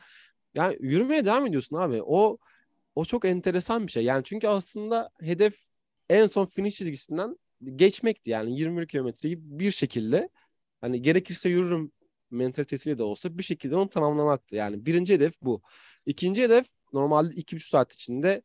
yani 0.55 0.77
yürümeye 0.81 1.25
devam 1.25 1.47
ediyorsun 1.47 1.77
abi. 1.77 2.03
O 2.03 2.39
o 2.95 3.05
çok 3.05 3.25
enteresan 3.25 3.87
bir 3.87 3.93
şey. 3.93 4.05
Yani 4.05 4.25
çünkü 4.25 4.49
aslında 4.49 5.11
hedef 5.21 5.55
en 6.11 6.27
son 6.27 6.45
finish 6.45 6.75
çizgisinden 6.75 7.37
geçmekti. 7.77 8.31
Yani 8.31 8.59
20 8.59 8.87
kilometreyi 8.87 9.37
bir 9.41 9.71
şekilde 9.71 10.29
hani 10.81 11.03
gerekirse 11.03 11.49
yürürüm 11.49 11.93
mentalitesiyle 12.31 12.99
de 12.99 13.03
olsa 13.03 13.39
bir 13.39 13.43
şekilde 13.43 13.77
onu 13.77 13.89
tamamlamaktı. 13.89 14.57
Yani 14.57 14.87
birinci 14.87 15.15
hedef 15.15 15.35
bu. 15.43 15.63
İkinci 16.07 16.43
hedef 16.43 16.67
normalde 16.93 17.35
iki 17.35 17.57
buçuk 17.57 17.69
saat 17.69 17.93
içinde 17.93 18.43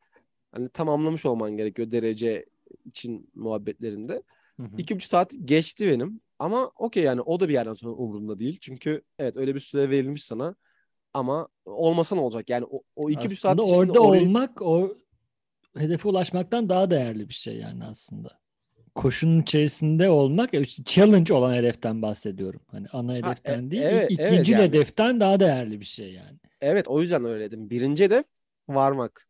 hani 0.51 0.69
tamamlamış 0.69 1.25
olman 1.25 1.57
gerekiyor 1.57 1.91
derece 1.91 2.45
için 2.85 3.29
muhabbetlerinde. 3.35 4.23
Hı 4.57 4.63
hı. 4.63 4.77
İki 4.77 4.95
buçuk 4.95 5.11
saat 5.11 5.33
geçti 5.45 5.87
benim. 5.87 6.21
Ama 6.39 6.71
okey 6.75 7.03
yani 7.03 7.21
o 7.21 7.39
da 7.39 7.49
bir 7.49 7.53
yerden 7.53 7.73
sonra 7.73 7.93
umurumda 7.93 8.39
değil. 8.39 8.57
Çünkü 8.61 9.01
evet 9.19 9.37
öyle 9.37 9.55
bir 9.55 9.59
süre 9.59 9.89
verilmiş 9.89 10.23
sana. 10.23 10.55
Ama 11.13 11.47
olmasa 11.65 12.15
ne 12.15 12.21
olacak? 12.21 12.49
Yani 12.49 12.65
o, 12.65 12.81
o 12.95 13.09
iki 13.09 13.25
buçuk 13.25 13.39
saat 13.39 13.59
orada 13.59 13.99
orayı... 13.99 14.21
olmak 14.21 14.61
o 14.61 14.97
hedefe 15.77 16.09
ulaşmaktan 16.09 16.69
daha 16.69 16.91
değerli 16.91 17.29
bir 17.29 17.33
şey 17.33 17.57
yani 17.57 17.83
aslında. 17.83 18.29
Koşunun 18.95 19.41
içerisinde 19.41 20.09
olmak, 20.09 20.51
challenge 20.85 21.33
olan 21.33 21.53
hedeften 21.53 22.01
bahsediyorum. 22.01 22.61
Hani 22.67 22.87
ana 22.91 23.13
hedeften 23.13 23.61
ha, 23.61 23.67
e, 23.67 23.71
değil, 23.71 23.83
evet, 23.83 24.11
ikinci 24.11 24.33
evet 24.33 24.49
yani. 24.49 24.63
hedeften 24.63 25.19
daha 25.19 25.39
değerli 25.39 25.79
bir 25.79 25.85
şey 25.85 26.13
yani. 26.13 26.37
Evet 26.61 26.87
o 26.87 27.01
yüzden 27.01 27.25
öyle 27.25 27.45
dedim. 27.45 27.69
Birinci 27.69 28.03
hedef 28.03 28.25
varmak. 28.69 29.27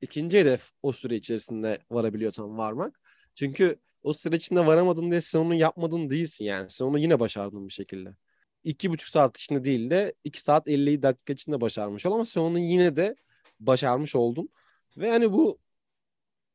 İkinci 0.00 0.38
hedef 0.40 0.72
o 0.82 0.92
süre 0.92 1.16
içerisinde 1.16 1.78
varabiliyorsan 1.90 2.58
varmak. 2.58 3.00
Çünkü 3.34 3.80
o 4.02 4.14
süre 4.14 4.36
içinde 4.36 4.66
varamadın 4.66 5.10
diye 5.10 5.20
sen 5.20 5.38
onu 5.38 5.54
yapmadın 5.54 6.10
değilsin 6.10 6.44
yani. 6.44 6.70
Sen 6.70 6.84
onu 6.84 6.98
yine 6.98 7.20
başardın 7.20 7.68
bir 7.68 7.72
şekilde. 7.72 8.16
İki 8.64 8.90
buçuk 8.90 9.08
saat 9.08 9.38
içinde 9.38 9.64
değil 9.64 9.90
de 9.90 10.14
iki 10.24 10.42
saat 10.42 10.68
50 10.68 11.02
dakika 11.02 11.32
içinde 11.32 11.60
başarmış 11.60 12.06
ol 12.06 12.12
ama 12.12 12.24
sen 12.24 12.40
onu 12.40 12.58
yine 12.58 12.96
de 12.96 13.16
başarmış 13.60 14.16
oldun. 14.16 14.48
Ve 14.96 15.10
hani 15.10 15.32
bu 15.32 15.58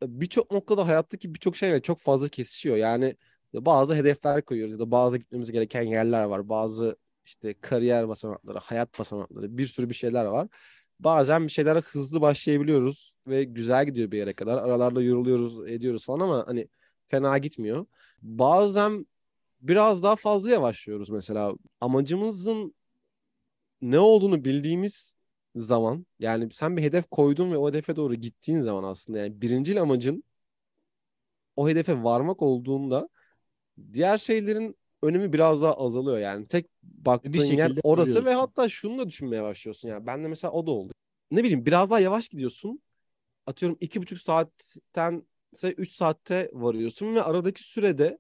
birçok 0.04 0.52
noktada 0.52 0.88
hayattaki 0.88 1.34
birçok 1.36 1.56
şeyle 1.58 1.82
çok 1.82 2.00
fazla 2.00 2.30
kesişiyor. 2.30 2.78
Yani 2.78 3.16
bazı 3.54 3.96
hedefler 3.96 4.46
koyuyoruz 4.46 4.74
ya 4.74 4.80
da 4.80 4.92
bazı 4.92 5.18
gitmemiz 5.18 5.52
gereken 5.52 5.82
yerler 5.82 6.24
var. 6.24 6.50
Bazı 6.50 6.98
işte 7.26 7.54
kariyer 7.62 8.08
basamakları, 8.08 8.58
hayat 8.60 9.00
basamakları, 9.00 9.58
bir 9.58 9.66
sürü 9.66 9.90
bir 9.90 9.94
şeyler 9.96 10.26
var. 10.26 10.48
Bazen 11.00 11.44
bir 11.48 11.52
şeylere 11.52 11.80
hızlı 11.80 12.22
başlayabiliyoruz 12.22 13.16
ve 13.28 13.44
güzel 13.44 13.86
gidiyor 13.86 14.12
bir 14.12 14.18
yere 14.18 14.34
kadar. 14.34 14.58
Aralarda 14.58 15.02
yoruluyoruz, 15.02 15.68
ediyoruz 15.70 16.06
falan 16.06 16.20
ama 16.20 16.48
hani 16.48 16.68
fena 17.08 17.38
gitmiyor. 17.38 17.86
Bazen 18.22 19.08
biraz 19.62 20.04
daha 20.04 20.16
fazla 20.16 20.52
yavaşlıyoruz 20.52 21.10
mesela. 21.10 21.54
Amacımızın 21.82 22.76
ne 23.82 24.00
olduğunu 24.00 24.46
bildiğimiz 24.46 25.16
zaman 25.56 26.06
yani 26.20 26.52
sen 26.52 26.78
bir 26.78 26.82
hedef 26.82 27.10
koydun 27.10 27.52
ve 27.52 27.58
o 27.58 27.70
hedefe 27.70 27.96
doğru 27.96 28.16
gittiğin 28.16 28.62
zaman 28.62 28.84
aslında 28.84 29.20
yani 29.20 29.42
birincil 29.42 29.82
amacın 29.82 30.24
o 31.56 31.70
hedefe 31.70 32.04
varmak 32.04 32.42
olduğunda 32.42 33.10
diğer 33.94 34.18
şeylerin 34.18 34.78
önemi 35.02 35.34
biraz 35.34 35.62
daha 35.62 35.74
azalıyor 35.74 36.18
yani. 36.18 36.48
Tek 36.48 36.66
baktığın 36.84 37.44
yer 37.44 37.72
orası 37.84 38.26
ve 38.26 38.34
hatta 38.34 38.70
şunu 38.70 38.98
da 38.98 39.10
düşünmeye 39.10 39.44
başlıyorsun 39.44 39.90
yani. 39.90 40.08
Ben 40.08 40.24
de 40.24 40.28
mesela 40.28 40.52
o 40.52 40.68
da 40.68 40.72
oldu. 40.72 40.94
Ne 41.32 41.44
bileyim 41.44 41.66
biraz 41.66 41.90
daha 41.90 42.00
yavaş 42.00 42.28
gidiyorsun. 42.28 42.82
Atıyorum 43.46 43.78
iki 43.82 44.02
buçuk 44.02 44.20
saatten 44.20 45.24
ise 45.52 45.72
3 45.72 45.92
saatte 45.92 46.50
varıyorsun 46.54 47.16
ve 47.16 47.24
aradaki 47.24 47.64
sürede 47.64 48.18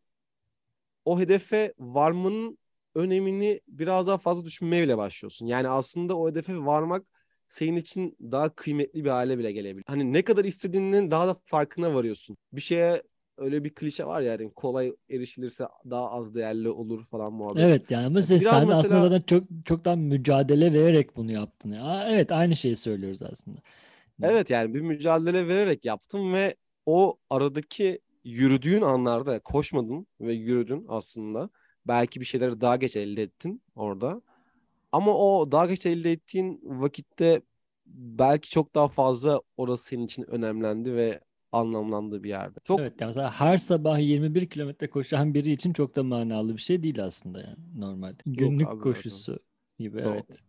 o 1.05 1.19
hedefe 1.19 1.73
varmanın 1.79 2.57
önemini 2.95 3.61
biraz 3.67 4.07
daha 4.07 4.17
fazla 4.17 4.45
düşünmeye 4.45 4.83
bile 4.83 4.97
başlıyorsun. 4.97 5.45
Yani 5.45 5.67
aslında 5.67 6.17
o 6.17 6.29
hedefe 6.29 6.57
varmak 6.57 7.05
senin 7.47 7.75
için 7.75 8.17
daha 8.21 8.55
kıymetli 8.55 9.05
bir 9.05 9.09
hale 9.09 9.37
bile 9.37 9.51
gelebilir. 9.51 9.83
Hani 9.87 10.13
ne 10.13 10.21
kadar 10.21 10.45
istediğinin 10.45 11.11
daha 11.11 11.27
da 11.27 11.35
farkına 11.45 11.93
varıyorsun. 11.93 12.37
Bir 12.53 12.61
şeye 12.61 13.03
öyle 13.37 13.63
bir 13.63 13.69
klişe 13.75 14.05
var 14.05 14.21
ya 14.21 14.31
yani 14.31 14.51
kolay 14.53 14.93
erişilirse 15.09 15.65
daha 15.89 16.11
az 16.11 16.35
değerli 16.35 16.69
olur 16.69 17.05
falan 17.05 17.33
muhabbet. 17.33 17.63
Evet 17.63 17.91
yani 17.91 18.13
mesela 18.13 18.39
Biraz 18.39 18.59
sen 18.59 18.67
mesela... 18.67 18.97
aslında 18.97 19.11
da 19.11 19.25
çok 19.25 19.43
çoktan 19.65 19.99
mücadele 19.99 20.73
vererek 20.73 21.15
bunu 21.15 21.31
yaptın. 21.31 21.71
Ya. 21.71 22.05
Evet 22.09 22.31
aynı 22.31 22.55
şeyi 22.55 22.75
söylüyoruz 22.75 23.21
aslında. 23.21 23.59
Evet 24.23 24.49
yani 24.49 24.73
bir 24.73 24.81
mücadele 24.81 25.47
vererek 25.47 25.85
yaptım 25.85 26.33
ve 26.33 26.55
o 26.85 27.17
aradaki 27.29 27.99
yürüdüğün 28.23 28.81
anlarda 28.81 29.39
koşmadın 29.39 30.07
ve 30.21 30.33
yürüdün 30.33 30.85
aslında. 30.87 31.49
Belki 31.87 32.19
bir 32.19 32.25
şeyleri 32.25 32.61
daha 32.61 32.75
geç 32.75 32.95
elde 32.95 33.21
ettin 33.23 33.61
orada. 33.75 34.21
Ama 34.91 35.17
o 35.17 35.51
daha 35.51 35.65
geç 35.65 35.85
elde 35.85 36.11
ettiğin 36.11 36.61
vakitte 36.63 37.41
belki 37.85 38.49
çok 38.49 38.75
daha 38.75 38.87
fazla 38.87 39.41
orası 39.57 39.85
senin 39.85 40.05
için 40.05 40.23
önemlendi 40.23 40.95
ve 40.95 41.19
anlamlandığı 41.51 42.23
bir 42.23 42.29
yerde. 42.29 42.59
Çok... 42.63 42.79
Evet 42.79 43.01
yani 43.01 43.09
mesela 43.09 43.31
her 43.31 43.57
sabah 43.57 43.99
21 43.99 44.45
kilometre 44.45 44.89
koşan 44.89 45.33
biri 45.33 45.51
için 45.51 45.73
çok 45.73 45.95
da 45.95 46.03
manalı 46.03 46.55
bir 46.55 46.61
şey 46.61 46.83
değil 46.83 47.03
aslında 47.03 47.39
yani 47.39 47.57
normal. 47.77 48.13
Günlük 48.25 48.67
abi, 48.67 48.81
koşusu 48.81 49.31
abi. 49.31 49.39
gibi 49.79 50.03
Doğru. 50.03 50.13
evet. 50.13 50.39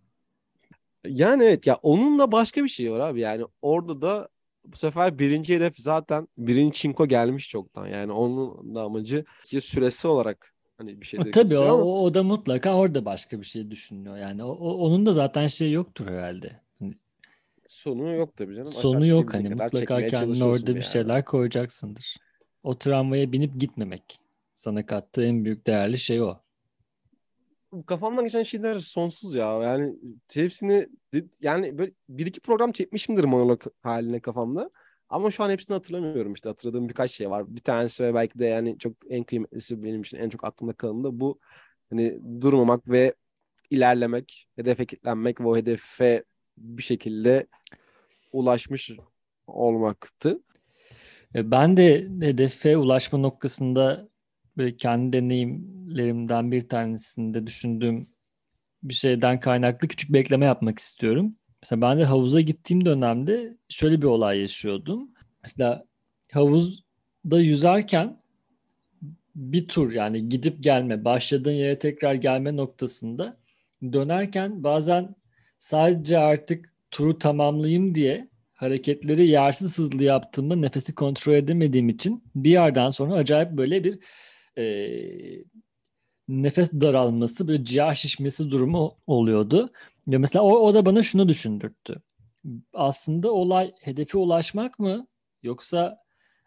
Yani 1.07 1.45
evet 1.45 1.67
ya 1.67 1.79
onun 1.83 2.19
da 2.19 2.33
başka 2.33 2.65
bir 2.65 2.69
şey 2.69 2.93
var 2.93 3.01
abi 3.01 3.21
yani 3.21 3.45
orada 3.63 4.03
da 4.03 4.29
bu 4.65 4.77
sefer 4.77 5.19
birinci 5.19 5.55
hedef 5.55 5.79
zaten 5.79 6.29
birinci 6.39 6.79
çinko 6.79 7.07
gelmiş 7.07 7.49
çoktan. 7.49 7.87
Yani 7.87 8.13
onun 8.13 8.75
da 8.75 8.83
amacı 8.83 9.25
ki 9.45 9.61
süresi 9.61 10.09
olarak 10.09 10.55
hani 10.79 11.01
bir 11.01 11.07
şey 11.07 11.31
Tabii 11.31 11.59
o, 11.59 11.63
ama... 11.63 11.85
o 11.85 12.15
da 12.15 12.23
mutlaka 12.23 12.75
orada 12.75 13.05
başka 13.05 13.41
bir 13.41 13.47
şey 13.47 13.71
düşünüyor. 13.71 14.17
Yani 14.17 14.45
o, 14.45 14.51
o 14.51 14.75
onun 14.75 15.07
da 15.07 15.13
zaten 15.13 15.47
şey 15.47 15.73
yoktur 15.73 16.07
herhalde. 16.07 16.61
Sonu 17.73 18.15
yok 18.15 18.37
tabii 18.37 18.55
canım. 18.57 18.73
Sonu 18.73 19.07
yok 19.07 19.35
hani 19.35 19.49
mutlaka 19.49 20.07
kendine 20.07 20.45
orada 20.45 20.71
yani. 20.71 20.77
bir 20.77 20.83
şeyler 20.83 21.25
koyacaksındır. 21.25 22.17
O 22.63 22.79
tramvaya 22.79 23.33
binip 23.33 23.61
gitmemek 23.61 24.19
sana 24.55 24.87
kattığı 24.87 25.25
en 25.25 25.45
büyük 25.45 25.67
değerli 25.67 25.99
şey 25.99 26.23
o 26.23 26.37
kafamdan 27.87 28.25
geçen 28.25 28.43
şeyler 28.43 28.79
sonsuz 28.79 29.35
ya. 29.35 29.63
Yani 29.63 29.95
hepsini 30.35 30.89
yani 31.41 31.79
böyle 31.79 31.93
bir 32.09 32.27
iki 32.27 32.41
program 32.41 32.73
çekmişimdir 32.73 33.25
monolog 33.25 33.63
haline 33.83 34.21
kafamda. 34.21 34.71
Ama 35.09 35.31
şu 35.31 35.43
an 35.43 35.51
hepsini 35.51 35.75
hatırlamıyorum 35.75 36.33
işte. 36.33 36.49
Hatırladığım 36.49 36.89
birkaç 36.89 37.11
şey 37.11 37.31
var. 37.31 37.57
Bir 37.57 37.61
tanesi 37.61 38.05
ve 38.05 38.15
belki 38.15 38.39
de 38.39 38.45
yani 38.47 38.79
çok 38.79 38.93
en 39.09 39.25
kıymetlisi 39.25 39.83
benim 39.83 40.01
için 40.01 40.17
en 40.17 40.29
çok 40.29 40.45
aklımda 40.45 40.73
kalan 40.73 41.05
da 41.05 41.21
bu 41.21 41.39
hani 41.91 42.21
durmamak 42.41 42.91
ve 42.91 43.15
ilerlemek, 43.71 44.49
hedefe 44.57 44.87
kilitlenmek 44.87 45.41
ve 45.41 45.45
o 45.45 45.57
hedefe 45.57 46.25
bir 46.63 46.83
şekilde 46.83 47.47
ulaşmış 48.33 48.91
olmaktı. 49.47 50.43
E, 51.35 51.51
ben 51.51 51.77
de 51.77 52.09
hedefe 52.21 52.77
ulaşma 52.77 53.19
noktasında 53.19 54.09
kendi 54.79 55.17
deneyimlerimden 55.17 56.53
bir 56.53 56.69
tanesinde 56.69 57.47
düşündüğüm 57.47 58.09
bir 58.83 58.95
şeyden 58.95 59.41
kaynaklı 59.41 59.89
küçük 59.89 60.13
bir 60.13 60.21
ekleme 60.21 60.47
yapmak 60.47 60.79
istiyorum. 60.79 61.31
Mesela 61.63 61.83
ben 61.83 61.99
de 61.99 62.05
havuza 62.05 62.41
gittiğim 62.41 62.85
dönemde 62.85 63.57
şöyle 63.69 64.03
bir 64.03 64.07
olay 64.07 64.41
yaşıyordum. 64.41 65.11
Mesela 65.43 65.85
havuzda 66.33 67.41
yüzerken 67.41 68.23
bir 69.35 69.69
tur 69.69 69.93
yani 69.93 70.29
gidip 70.29 70.63
gelme, 70.63 71.05
başladığın 71.05 71.53
yere 71.53 71.79
tekrar 71.79 72.15
gelme 72.15 72.57
noktasında 72.57 73.37
dönerken 73.83 74.65
bazen 74.65 75.15
sadece 75.63 76.19
artık 76.19 76.73
turu 76.91 77.19
tamamlayayım 77.19 77.95
diye 77.95 78.29
hareketleri 78.55 79.29
yersiz 79.29 79.79
hızlı 79.79 80.05
yaptığımı 80.05 80.63
nefesi 80.63 80.95
kontrol 80.95 81.35
edemediğim 81.35 81.89
için 81.89 82.25
bir 82.35 82.51
yerden 82.51 82.91
sonra 82.91 83.15
acayip 83.15 83.53
böyle 83.53 83.85
bir 83.85 83.99
e, 84.59 85.45
nefes 86.29 86.73
daralması, 86.73 87.49
böyle 87.49 87.65
ciğer 87.65 87.95
şişmesi 87.95 88.51
durumu 88.51 88.99
oluyordu. 89.07 89.71
Ve 90.09 90.19
mesela 90.19 90.43
o, 90.43 90.51
o 90.51 90.75
da 90.75 90.87
bana 90.87 91.03
şunu 91.03 91.29
düşündürttü. 91.29 92.03
Aslında 92.75 93.33
olay 93.33 93.73
hedefe 93.83 94.19
ulaşmak 94.19 94.79
mı 94.79 95.07
yoksa 95.43 95.99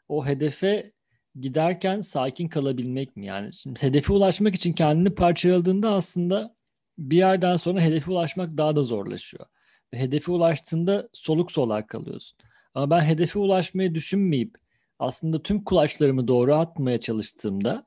o 0.09 0.25
hedefe 0.25 0.91
giderken 1.39 2.01
sakin 2.01 2.47
kalabilmek 2.47 3.15
mi? 3.15 3.25
Yani 3.25 3.53
şimdi 3.53 3.81
hedefe 3.81 4.13
ulaşmak 4.13 4.55
için 4.55 4.73
kendini 4.73 5.15
parçaladığında 5.15 5.93
aslında 5.93 6.54
bir 6.97 7.17
yerden 7.17 7.55
sonra 7.55 7.81
hedefe 7.81 8.11
ulaşmak 8.11 8.57
daha 8.57 8.75
da 8.75 8.83
zorlaşıyor. 8.83 9.45
Ve 9.93 9.99
hedefe 9.99 10.31
ulaştığında 10.31 11.09
soluk 11.13 11.51
soluğa 11.51 11.87
kalıyorsun. 11.87 12.37
Ama 12.73 12.89
ben 12.89 13.01
hedefe 13.01 13.39
ulaşmayı 13.39 13.95
düşünmeyip 13.95 14.57
aslında 14.99 15.43
tüm 15.43 15.63
kulaçlarımı 15.63 16.27
doğru 16.27 16.55
atmaya 16.55 17.01
çalıştığımda 17.01 17.85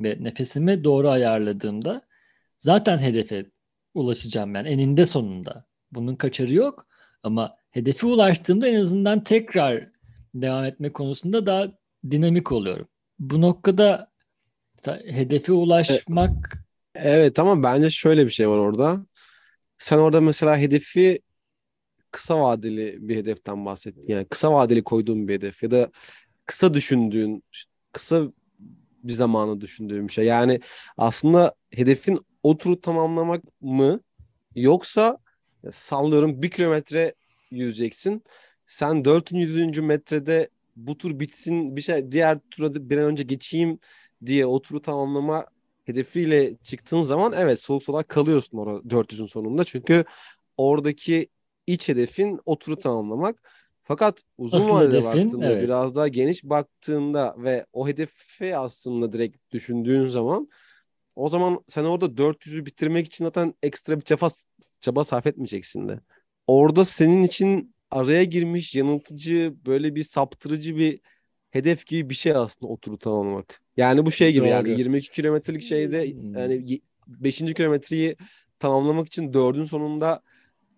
ve 0.00 0.18
nefesimi 0.20 0.84
doğru 0.84 1.08
ayarladığımda 1.08 2.02
zaten 2.58 2.98
hedefe 2.98 3.46
ulaşacağım 3.94 4.54
yani 4.54 4.68
eninde 4.68 5.06
sonunda. 5.06 5.64
Bunun 5.92 6.16
kaçarı 6.16 6.54
yok 6.54 6.86
ama 7.22 7.56
hedefe 7.70 8.06
ulaştığımda 8.06 8.68
en 8.68 8.80
azından 8.80 9.24
tekrar 9.24 9.88
devam 10.34 10.64
etme 10.64 10.92
konusunda 10.92 11.46
daha 11.46 11.68
dinamik 12.10 12.52
oluyorum. 12.52 12.88
Bu 13.18 13.40
noktada 13.40 14.12
hedefe 15.06 15.52
ulaşmak 15.52 16.61
Evet 16.94 17.38
ama 17.38 17.62
bence 17.62 17.90
şöyle 17.90 18.24
bir 18.26 18.30
şey 18.30 18.48
var 18.48 18.58
orada. 18.58 19.06
Sen 19.78 19.98
orada 19.98 20.20
mesela 20.22 20.58
hedefi 20.58 21.20
kısa 22.12 22.40
vadeli 22.40 22.98
bir 23.08 23.16
hedeften 23.16 23.66
bahsettin. 23.66 24.04
Yani 24.08 24.26
kısa 24.28 24.52
vadeli 24.52 24.84
koyduğun 24.84 25.28
bir 25.28 25.34
hedef 25.34 25.62
ya 25.62 25.70
da 25.70 25.90
kısa 26.46 26.74
düşündüğün, 26.74 27.44
kısa 27.92 28.22
bir 29.04 29.12
zamanı 29.12 29.62
düşündüğüm 29.62 30.10
şey. 30.10 30.26
Yani 30.26 30.60
aslında 30.98 31.54
hedefin 31.70 32.20
o 32.42 32.58
turu 32.58 32.80
tamamlamak 32.80 33.44
mı 33.62 34.00
yoksa 34.56 35.18
sallıyorum 35.72 36.42
bir 36.42 36.50
kilometre 36.50 37.14
yüzeceksin. 37.50 38.24
Sen 38.66 39.04
400. 39.04 39.82
metrede 39.82 40.50
bu 40.76 40.98
tur 40.98 41.20
bitsin 41.20 41.76
bir 41.76 41.80
şey 41.80 42.12
diğer 42.12 42.38
tura 42.50 42.74
bir 42.90 42.96
an 42.98 43.04
önce 43.04 43.22
geçeyim 43.24 43.78
diye 44.26 44.46
o 44.46 44.62
turu 44.62 44.82
tamamlama 44.82 45.46
hedefiyle 45.84 46.56
çıktığın 46.56 47.00
zaman 47.00 47.32
evet 47.36 47.60
soğuk 47.60 47.82
solak 47.82 48.08
kalıyorsun 48.08 48.58
orada 48.58 48.90
400'ün 48.90 49.26
sonunda. 49.26 49.64
Çünkü 49.64 50.04
oradaki 50.56 51.28
iç 51.66 51.88
hedefin 51.88 52.40
o 52.46 52.58
turu 52.58 52.76
tamamlamak. 52.76 53.52
Fakat 53.84 54.22
uzun 54.38 54.58
Asıl 54.58 54.70
vadede 54.70 54.98
hedefin, 54.98 55.24
baktığında 55.24 55.52
evet. 55.52 55.62
biraz 55.62 55.94
daha 55.94 56.08
geniş 56.08 56.44
baktığında 56.44 57.34
ve 57.38 57.66
o 57.72 57.88
hedefi 57.88 58.56
aslında 58.56 59.12
direkt 59.12 59.52
düşündüğün 59.52 60.06
zaman 60.08 60.48
o 61.16 61.28
zaman 61.28 61.64
sen 61.68 61.84
orada 61.84 62.16
400'ü 62.16 62.66
bitirmek 62.66 63.06
için 63.06 63.24
zaten 63.24 63.54
ekstra 63.62 63.96
bir 63.96 64.04
çaba, 64.04 64.28
çaba 64.80 65.04
sarf 65.04 65.26
etmeyeceksin 65.26 65.88
de. 65.88 66.00
Orada 66.46 66.84
senin 66.84 67.22
için 67.22 67.74
araya 67.90 68.24
girmiş 68.24 68.74
yanıltıcı 68.74 69.54
böyle 69.66 69.94
bir 69.94 70.02
saptırıcı 70.02 70.76
bir 70.76 71.00
hedef 71.50 71.86
gibi 71.86 72.10
bir 72.10 72.14
şey 72.14 72.32
aslında 72.32 72.72
oturu 72.72 72.98
tamamlamak. 72.98 73.61
Yani 73.76 74.06
bu 74.06 74.12
şey 74.12 74.32
gibi 74.32 74.40
Doğru. 74.40 74.48
yani 74.48 74.70
22 74.70 75.10
kilometrelik 75.10 75.62
şeyde 75.62 76.12
hmm. 76.12 76.38
yani 76.38 76.80
5. 77.06 77.38
kilometreyi 77.38 78.16
tamamlamak 78.58 79.06
için 79.06 79.32
4'ün 79.32 79.64
sonunda 79.64 80.22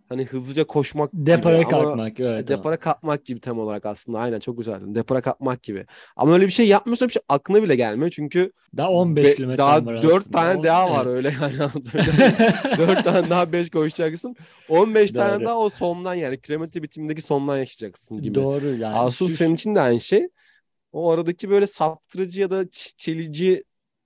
hani 0.08 0.24
hızlıca 0.24 0.64
koşmak 0.64 1.10
depara 1.12 1.62
gibi. 1.62 1.70
kalkmak 1.70 2.20
evet. 2.20 2.48
Depara 2.48 2.76
kalkmak 2.76 3.24
gibi 3.24 3.40
tam 3.40 3.58
olarak 3.58 3.86
aslında 3.86 4.18
aynen 4.18 4.40
çok 4.40 4.58
güzel. 4.58 4.80
Depara 4.86 5.20
kalkmak 5.20 5.62
gibi. 5.62 5.86
Ama 6.16 6.32
öyle 6.34 6.46
bir 6.46 6.50
şey 6.50 6.68
yapmıyorsa 6.68 7.08
bir 7.08 7.12
şey 7.12 7.22
aklına 7.28 7.62
bile 7.62 7.76
gelmiyor 7.76 8.10
çünkü 8.10 8.52
daha 8.76 8.90
15 8.90 9.36
kilometre 9.36 9.58
daha 9.58 9.86
var 9.86 10.02
4 10.02 10.32
tane 10.32 10.62
daha 10.62 10.90
var 10.90 11.06
evet. 11.06 11.16
öyle 11.16 11.34
yani 11.42 11.54
4 12.78 13.04
tane 13.04 13.30
daha 13.30 13.52
5 13.52 13.70
koşacaksın. 13.70 14.36
15 14.68 15.14
Doğru. 15.14 15.22
tane 15.22 15.44
daha 15.44 15.58
o 15.58 15.68
sondan 15.68 16.14
yani 16.14 16.40
kilometre 16.40 16.82
bitimindeki 16.82 17.22
sondan 17.22 17.58
yaşayacaksın 17.58 18.22
gibi. 18.22 18.34
Doğru 18.34 18.74
yani. 18.74 19.12
Şu... 19.12 19.28
senin 19.28 19.54
için 19.54 19.74
de 19.74 19.80
aynı 19.80 20.00
şey. 20.00 20.28
O 20.94 21.10
aradaki 21.10 21.50
böyle 21.50 21.66
saptırıcı 21.66 22.40
ya 22.40 22.50
da 22.50 22.64
çelici 22.98 23.64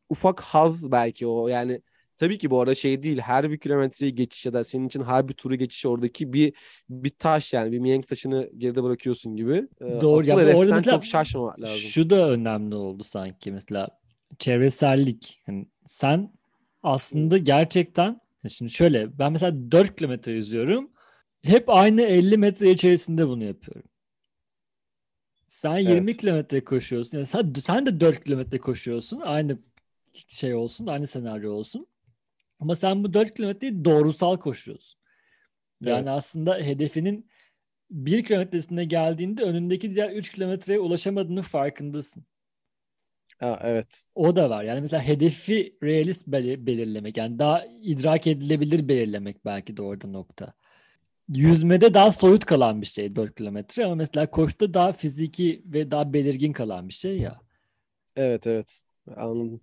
ufak 0.09 0.41
haz 0.41 0.93
belki 0.93 1.27
o 1.27 1.49
yani 1.49 1.83
Tabii 2.19 2.39
ki 2.39 2.51
bu 2.51 2.61
arada 2.61 2.75
şey 2.75 3.03
değil. 3.03 3.19
Her 3.19 3.51
bir 3.51 3.59
kilometreyi 3.59 4.15
geçiş 4.15 4.47
ya 4.47 4.53
da 4.53 4.65
senin 4.65 4.87
için 4.87 5.03
her 5.03 5.29
bir 5.29 5.35
turu 5.35 5.55
geçiş 5.55 5.87
oradaki 5.87 6.33
bir 6.33 6.53
bir 6.91 7.09
taş 7.09 7.53
yani 7.53 7.73
bir 7.73 7.79
mihenk 7.79 8.09
taşını 8.09 8.51
geride 8.59 8.83
bırakıyorsun 8.83 9.37
gibi. 9.37 9.69
Ee, 9.81 10.01
Doğru. 10.01 10.17
Asıl 10.17 10.29
yani 10.29 10.55
orada 10.55 10.75
mesela 10.75 10.97
çok 10.97 11.05
şaşmamak 11.05 11.61
lazım. 11.61 11.77
Şu 11.77 12.11
da 12.11 12.31
önemli 12.31 12.75
oldu 12.75 13.05
sanki 13.05 13.53
mesela 13.53 13.89
çevresellik. 14.39 15.43
Yani 15.49 15.67
sen 15.87 16.33
aslında 16.83 17.39
gerçekten 17.39 18.21
şimdi 18.49 18.73
şöyle 18.73 19.19
ben 19.19 19.33
mesela 19.33 19.71
4 19.73 19.97
kilometre 19.97 20.33
yüzüyorum. 20.33 20.91
Hep 21.43 21.69
aynı 21.69 22.03
50 22.03 22.37
metre 22.37 22.71
içerisinde 22.71 23.29
bunu 23.29 23.45
yapıyorum. 23.45 23.91
Sen 25.49 25.79
20 25.79 26.11
evet. 26.11 26.21
kilometre 26.21 26.65
koşuyorsun. 26.65 27.19
Yani 27.19 27.27
sen, 27.27 27.53
sen 27.61 27.87
de 27.87 28.01
4 28.01 28.25
kilometre 28.25 28.59
koşuyorsun. 28.59 29.21
Aynı 29.21 29.59
şey 30.29 30.55
olsun, 30.55 30.87
aynı 30.87 31.07
senaryo 31.07 31.53
olsun. 31.53 31.87
Ama 32.61 32.75
sen 32.75 33.05
bu 33.05 33.15
4 33.15 33.35
kilometreyi 33.35 33.85
doğrusal 33.85 34.37
koşuyorsun. 34.37 35.01
Yani 35.81 36.03
evet. 36.03 36.13
aslında 36.13 36.59
hedefinin 36.59 37.31
1 37.91 38.25
kilometresine 38.25 38.85
geldiğinde 38.85 39.43
önündeki 39.43 39.95
diğer 39.95 40.11
3 40.11 40.31
kilometreye 40.33 40.81
ulaşamadığının 40.81 41.43
farkındasın. 41.43 42.27
Ha, 43.39 43.61
evet. 43.63 44.05
O 44.15 44.37
da 44.37 44.51
var. 44.51 44.65
Yani 44.65 44.81
mesela 44.81 45.03
hedefi 45.03 45.79
realist 45.83 46.27
belirlemek. 46.27 47.17
Yani 47.17 47.39
daha 47.39 47.65
idrak 47.67 48.27
edilebilir 48.27 48.89
belirlemek 48.89 49.45
belki 49.45 49.77
de 49.77 49.83
orada 49.83 50.09
nokta. 50.09 50.55
Yüzmede 51.29 51.95
daha 51.95 52.11
soyut 52.13 52.45
kalan 52.45 52.81
bir 52.83 52.87
şey 52.87 53.17
4 53.17 53.35
kilometre 53.35 53.85
ama 53.85 53.95
mesela 53.95 54.31
koşuda 54.31 54.75
daha 54.75 54.93
fiziki 54.93 55.63
ve 55.67 55.91
daha 55.91 56.13
belirgin 56.13 56.53
kalan 56.53 56.89
bir 56.89 56.95
şey 56.95 57.19
ya. 57.19 57.41
Evet 58.17 58.47
evet 58.47 58.83
anladım. 59.17 59.61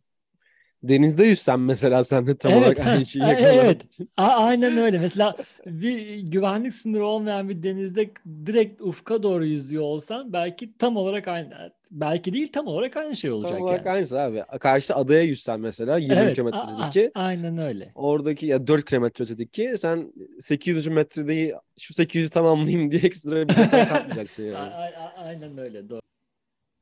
Denizde 0.90 1.24
yüzsen 1.26 1.60
mesela 1.60 2.04
sen 2.04 2.28
de 2.28 2.38
tam 2.38 2.52
evet, 2.52 2.62
olarak 2.62 2.88
aynı 2.88 3.06
şeyi 3.06 3.24
Evet. 3.26 3.82
A- 4.18 4.24
aynen 4.24 4.78
öyle. 4.78 4.98
Mesela 5.00 5.36
bir 5.66 6.18
güvenlik 6.20 6.74
sınırı 6.74 7.06
olmayan 7.06 7.50
bir 7.50 7.64
denizde 7.64 8.12
direkt 8.46 8.82
ufka 8.82 9.24
doğru 9.24 9.46
yüzüyor 9.46 9.84
olsan 9.84 10.34
belki 10.34 10.78
tam 10.78 10.98
olarak 10.98 11.28
aynı 11.28 11.72
belki 11.92 12.34
değil 12.34 12.52
tam 12.52 12.68
olarak 12.68 12.98
aynı 12.98 13.16
şey 13.16 13.32
olacak 13.32 13.52
tam 13.52 13.62
olarak 13.62 13.86
yani. 13.86 13.96
aynısı 13.96 14.20
abi. 14.20 14.44
Karşıda 14.60 14.96
adaya 14.96 15.22
yüzsen 15.24 15.60
mesela 15.60 15.98
20 15.98 16.16
evet, 16.16 16.36
kilometredeki. 16.36 17.12
aynen 17.16 17.58
öyle. 17.58 17.92
Oradaki 17.96 18.46
ya 18.46 18.68
4 18.68 18.86
kilometredeki 18.86 19.76
sen 19.78 20.14
800 20.40 20.88
metredeyi 20.88 21.56
şu 21.80 21.94
800'ü 21.94 22.30
tamamlayayım 22.30 22.92
diye 22.92 23.02
ekstra 23.02 23.50
bir 23.50 23.54
kalkmayacaksın 23.90 24.44
yani. 24.44 24.58
A- 24.58 25.04
a- 25.04 25.14
aynen 25.18 25.58
öyle. 25.58 25.90
Doğru. 25.90 26.02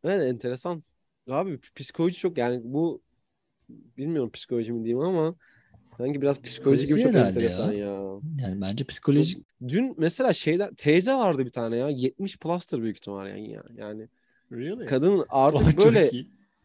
Evet 0.03 0.21
enteresan. 0.21 0.83
Abi 1.29 1.59
psikoloji 1.75 2.15
çok 2.15 2.37
yani 2.37 2.61
bu 2.63 3.01
bilmiyorum 3.97 4.31
psikoloji 4.31 4.71
mi 4.71 4.83
diyeyim 4.83 4.99
ama 4.99 5.35
sanki 5.97 6.21
biraz 6.21 6.41
psikoloji, 6.41 6.87
gibi 6.87 7.01
çok 7.01 7.15
enteresan 7.15 7.71
ya. 7.71 7.87
ya. 7.87 8.19
Yani 8.39 8.61
bence 8.61 8.83
psikoloji. 8.83 9.43
Dün 9.67 9.95
mesela 9.97 10.33
şeyler 10.33 10.71
teyze 10.71 11.13
vardı 11.13 11.45
bir 11.45 11.51
tane 11.51 11.77
ya 11.77 11.89
70 11.89 12.37
plus'tır 12.39 12.81
büyük 12.81 12.97
ihtimal 12.97 13.27
yani. 13.27 13.59
yani. 13.77 14.07
Really? 14.51 14.85
Kadın 14.85 15.25
artık 15.29 15.77
böyle 15.77 16.09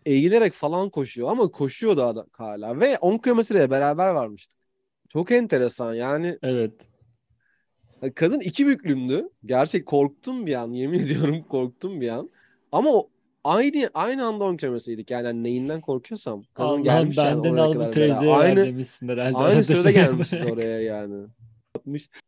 eğilerek 0.06 0.52
falan 0.52 0.90
koşuyor 0.90 1.28
ama 1.30 1.48
koşuyor 1.48 1.96
da 1.96 2.26
hala 2.32 2.80
ve 2.80 2.98
10 2.98 3.18
kilometreye 3.18 3.70
beraber 3.70 4.08
varmıştık. 4.08 4.58
Çok 5.08 5.30
enteresan 5.30 5.94
yani. 5.94 6.38
Evet. 6.42 6.72
Kadın 8.14 8.40
iki 8.40 8.66
büklümdü. 8.66 9.28
Gerçek 9.46 9.86
korktum 9.86 10.46
bir 10.46 10.54
an. 10.54 10.72
Yemin 10.72 10.98
ediyorum 11.04 11.42
korktum 11.42 12.00
bir 12.00 12.08
an. 12.08 12.30
Ama 12.72 12.90
o 12.90 13.08
aynı 13.48 13.90
aynı 13.94 14.26
anda 14.26 14.44
10 14.44 14.56
kilometreydik. 14.56 15.10
Yani 15.10 15.26
hani 15.26 15.42
neyinden 15.42 15.80
korkuyorsam. 15.80 16.42
Kadın 16.54 16.82
gelmiş 16.82 17.16
benden 17.16 17.48
yani 17.48 17.60
al 17.60 17.74
bu 17.74 17.90
teyzeye 17.90 18.34
aynı, 18.34 18.64
demişsin 18.64 19.08
herhalde. 19.08 19.36
Aynı 19.36 19.64
sırada 19.64 19.90
gelmişiz 20.00 20.42
oraya 20.42 20.80
yani. 20.80 21.26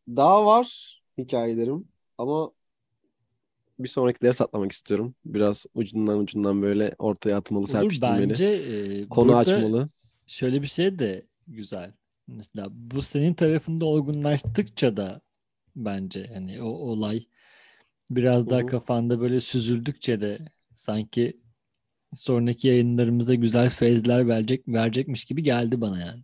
Daha 0.09 0.47
var 0.47 0.99
hikayelerim 1.19 1.89
ama 2.19 2.51
bir 3.79 3.89
sonraki 3.89 4.21
ders 4.21 4.41
atlamak 4.41 4.73
istiyorum. 4.73 5.15
Biraz 5.25 5.67
ucundan 5.75 6.19
ucundan 6.19 6.63
böyle 6.63 6.95
ortaya 6.99 7.37
atmalı, 7.37 7.67
serpiştirmeli. 7.67 8.31
Bence 8.31 8.47
e, 8.47 9.09
konu 9.09 9.37
açmalı. 9.37 9.89
Şöyle 10.27 10.63
bir 10.63 10.67
şey 10.67 10.99
de 10.99 11.27
güzel. 11.47 11.93
Mesela 12.29 12.69
bu 12.71 13.03
senin 13.03 13.35
tarafında 13.35 13.85
olgunlaştıkça 13.85 14.97
da 14.97 15.21
bence 15.77 16.31
hani 16.35 16.63
o 16.63 16.69
olay 16.69 17.25
biraz 18.11 18.51
daha 18.51 18.61
Hı-hı. 18.61 18.67
kafanda 18.67 19.21
böyle 19.21 19.41
süzüldükçe 19.41 20.21
de 20.21 20.39
sanki 20.81 21.41
sonraki 22.17 22.69
yayınlarımıza 22.69 23.35
güzel 23.35 23.71
feyizler 23.71 24.29
verecek 24.29 24.69
verecekmiş 24.69 25.25
gibi 25.25 25.43
geldi 25.43 25.81
bana 25.81 26.01
yani. 26.01 26.23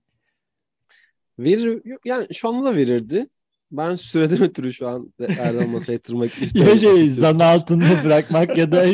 Verir 1.39 1.83
yani 2.05 2.35
şu 2.35 2.49
anda 2.49 2.71
da 2.71 2.77
verirdi. 2.77 3.27
Ben 3.71 3.97
süreden 3.97 4.43
ötürü 4.43 4.73
şu 4.73 4.89
an 4.89 5.13
Erdal 5.21 5.67
masaya 5.69 5.93
yatırmak 5.93 6.31
istiyorum. 6.43 6.73
ya 6.73 6.79
şey, 6.79 7.11
zan 7.11 7.39
altında 7.39 8.05
bırakmak 8.05 8.59
ya 8.59 8.73
da 8.73 8.87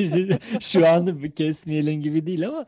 şu 0.61 0.89
anda 0.89 1.23
bir 1.23 1.31
kesmeyelim 1.31 2.03
gibi 2.03 2.27
değil 2.27 2.49
ama 2.49 2.67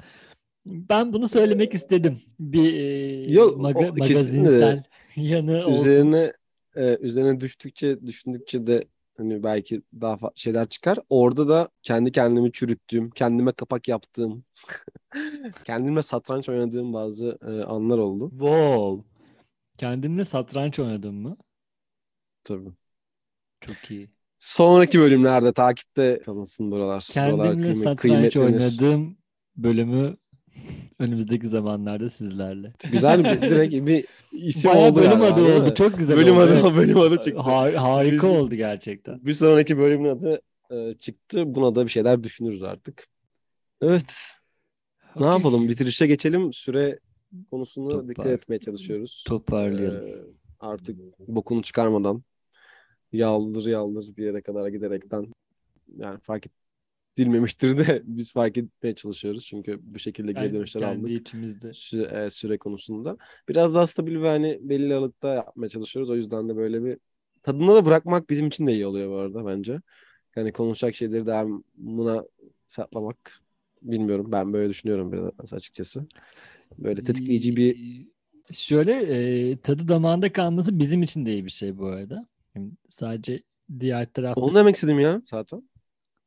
ben 0.66 1.12
bunu 1.12 1.28
söylemek 1.28 1.74
istedim. 1.74 2.18
Bir 2.40 2.74
e, 2.74 3.32
Yok, 3.32 3.56
maga, 3.56 3.80
magazinsel 3.80 4.82
yanı 5.16 5.66
olsun. 5.66 5.84
Üzerine 5.84 6.32
e, 6.76 6.98
üzerine 7.00 7.40
düştükçe 7.40 8.06
düşündükçe 8.06 8.66
de 8.66 8.84
Hani 9.16 9.42
belki 9.42 9.82
daha 10.00 10.30
şeyler 10.34 10.68
çıkar. 10.68 10.98
Orada 11.10 11.48
da 11.48 11.68
kendi 11.82 12.12
kendimi 12.12 12.52
çürüttüğüm, 12.52 13.10
kendime 13.10 13.52
kapak 13.52 13.88
yaptığım, 13.88 14.44
kendime 15.64 16.02
satranç 16.02 16.48
oynadığım 16.48 16.92
bazı 16.92 17.38
e, 17.48 17.62
anlar 17.64 17.98
oldu. 17.98 18.30
Wow. 18.30 19.08
Kendinle 19.78 20.24
satranç 20.24 20.78
oynadın 20.78 21.14
mı? 21.14 21.36
Tabii. 22.44 22.70
Çok 23.60 23.90
iyi. 23.90 24.10
Sonraki 24.38 24.98
bölümlerde 24.98 25.52
takipte 25.52 26.20
kalınsın 26.24 26.70
buralar. 26.70 27.08
buralar 27.16 27.46
Kendimle 27.46 27.66
kıymet- 27.68 27.74
satranç 27.74 28.00
kıymetlenir. 28.00 28.46
oynadığım 28.46 29.16
bölümü 29.56 30.16
önümüzdeki 30.98 31.48
zamanlarda 31.48 32.10
sizlerle. 32.10 32.72
Güzel 32.92 33.18
bir 33.24 33.42
direkt 33.42 33.86
bir 33.86 34.04
isim 34.32 34.70
Bayağı 34.70 34.88
oldu 34.90 34.96
bölüm 35.00 35.10
yani, 35.10 35.24
adı 35.24 35.42
oldu. 35.62 35.74
Çok 35.74 35.98
güzel 35.98 36.16
Bölüm 36.16 36.34
oldu. 36.36 36.40
adı, 36.42 36.60
evet. 36.62 36.64
bölüm 36.76 36.98
adı 36.98 37.16
çıktı. 37.16 37.40
Ha- 37.40 37.82
harika 37.82 38.28
Biz- 38.28 38.36
oldu 38.36 38.54
gerçekten. 38.54 39.26
Bir 39.26 39.32
sonraki 39.32 39.78
bölümün 39.78 40.08
adı 40.08 40.40
e, 40.70 40.92
çıktı. 40.92 41.54
Buna 41.54 41.74
da 41.74 41.84
bir 41.84 41.90
şeyler 41.90 42.24
düşünürüz 42.24 42.62
artık. 42.62 43.08
Evet. 43.82 44.14
Ne 45.16 45.26
Okey. 45.26 45.36
yapalım? 45.36 45.68
Bitirişe 45.68 46.06
geçelim. 46.06 46.52
Süre 46.52 46.98
konusunu 47.50 47.90
Topar- 47.90 48.08
dikkat 48.08 48.26
etmeye 48.26 48.58
çalışıyoruz. 48.58 49.24
Toparlayalım. 49.28 50.08
Ee, 50.08 50.14
artık 50.60 50.98
bokunu 51.28 51.62
çıkarmadan 51.62 52.22
yaldır 53.12 53.66
yaldır 53.66 54.16
bir 54.16 54.24
yere 54.24 54.42
kadar 54.42 54.68
giderekten 54.68 55.26
yani 55.96 56.18
fark 56.20 56.46
edilmemiştir 57.18 57.78
de 57.78 58.02
biz 58.06 58.32
fark 58.32 58.56
etmeye 58.56 58.94
çalışıyoruz. 58.94 59.44
Çünkü 59.46 59.80
bu 59.82 59.98
şekilde 59.98 60.32
geri 60.32 60.44
Yani 60.44 60.54
dönüşler 60.54 60.80
kendi 60.82 61.00
aldık. 61.00 61.20
içimizde. 61.20 61.72
Süre, 61.72 62.30
süre 62.30 62.58
konusunda. 62.58 63.16
Biraz 63.48 63.74
daha 63.74 63.86
stabil 63.86 64.22
ve 64.22 64.28
hani 64.28 64.58
belli 64.62 64.94
aralıkta 64.94 65.28
yapmaya 65.34 65.68
çalışıyoruz. 65.68 66.10
O 66.10 66.16
yüzden 66.16 66.48
de 66.48 66.56
böyle 66.56 66.84
bir 66.84 66.98
tadına 67.42 67.74
da 67.74 67.86
bırakmak 67.86 68.30
bizim 68.30 68.46
için 68.46 68.66
de 68.66 68.72
iyi 68.72 68.86
oluyor 68.86 69.10
bu 69.10 69.16
arada 69.16 69.46
bence. 69.46 69.80
Yani 70.36 70.52
konuşacak 70.52 70.94
şeyleri 70.94 71.26
devamına 71.26 72.24
saklamak 72.68 73.40
bilmiyorum. 73.82 74.32
Ben 74.32 74.52
böyle 74.52 74.68
düşünüyorum 74.70 75.12
biraz 75.12 75.52
açıkçası. 75.52 76.06
Böyle 76.78 77.04
tetikleyici 77.04 77.56
bir 77.56 78.04
Şöyle 78.52 78.92
e, 78.92 79.56
tadı 79.56 79.88
damağında 79.88 80.32
kalması 80.32 80.78
bizim 80.78 81.02
için 81.02 81.26
de 81.26 81.32
iyi 81.32 81.44
bir 81.44 81.50
şey 81.50 81.78
bu 81.78 81.86
arada. 81.86 82.26
Şimdi 82.52 82.74
sadece 82.88 83.42
diğer 83.80 84.12
tarafta. 84.12 84.40
onu 84.40 84.54
demek 84.54 84.74
istedim 84.74 85.00
ya 85.00 85.22
zaten. 85.24 85.68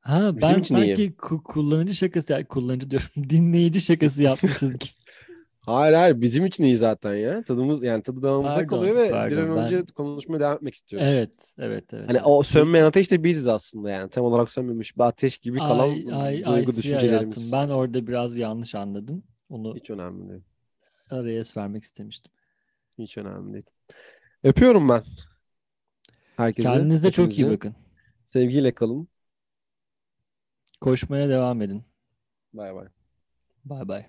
Ha 0.08 0.38
bizim 0.38 0.50
ben 0.56 0.60
için 0.60 0.76
iyi. 0.76 0.96
sanki 0.96 1.12
ku- 1.12 1.44
kullanıcı 1.44 1.94
şakası 1.96 2.34
yani 2.34 2.46
kullanıcı 2.46 2.92
diyorum 2.92 3.08
dinleyici 3.30 3.82
şakası 3.82 4.24
yapmışız 4.24 4.74
gibi. 4.74 4.92
Hayır 5.60 5.94
hayır 5.94 6.22
bizim 6.22 6.46
için 6.46 6.64
iyi 6.64 6.78
zaten 6.78 7.16
ya. 7.16 7.44
Tadımız 7.44 7.84
yani 7.84 8.04
tadı 8.04 8.22
damağımızda 8.22 8.56
Pardon, 8.56 8.68
kalıyor 8.68 8.96
ve 8.96 9.06
bir 9.06 9.12
pardon, 9.12 9.38
an 9.38 9.58
önce 9.58 9.84
konuşmaya 9.96 10.40
devam 10.40 10.56
etmek 10.56 10.74
istiyoruz. 10.74 11.08
Evet, 11.12 11.34
evet, 11.58 11.94
evet. 11.94 12.10
Hani 12.10 12.22
o 12.22 12.44
sönmeyen 12.44 12.86
ateş 12.86 13.12
de 13.12 13.24
biziz 13.24 13.48
aslında 13.48 13.90
yani. 13.90 14.10
Tam 14.10 14.26
olarak 14.26 14.50
sönmemiş 14.50 14.98
bir 14.98 15.04
ateş 15.04 15.38
gibi 15.38 15.58
kalan 15.58 15.90
Ay, 15.90 16.06
ay, 16.12 16.44
ay, 16.46 16.46
duygu 16.46 16.72
si 16.72 16.78
düşüncelerimiz. 16.78 17.54
hayatım. 17.54 17.70
Ben 17.70 17.76
orada 17.76 18.08
biraz 18.08 18.38
yanlış 18.38 18.76
anladım. 18.76 19.24
Onu 19.50 19.76
Hiç 19.76 19.90
önemli 19.90 20.30
değil. 20.30 20.42
araya 21.10 21.44
vermek 21.58 21.84
istemiştim. 21.84 22.32
Hiç 23.00 23.18
önemli 23.18 23.54
değil. 23.54 23.66
Öpüyorum 24.44 24.90
ben. 24.90 25.04
Herkese. 26.38 26.70
Kendinize 26.70 27.12
çok 27.12 27.40
iyi 27.40 27.50
bakın. 27.50 27.76
Sevgiyle 28.26 28.72
kalın. 28.72 29.08
Koşmaya 30.82 31.30
devam 31.30 31.62
edin. 31.62 31.84
Bay 32.54 32.76
bay. 32.76 32.88
Bay 33.66 33.88
bay. 33.88 34.06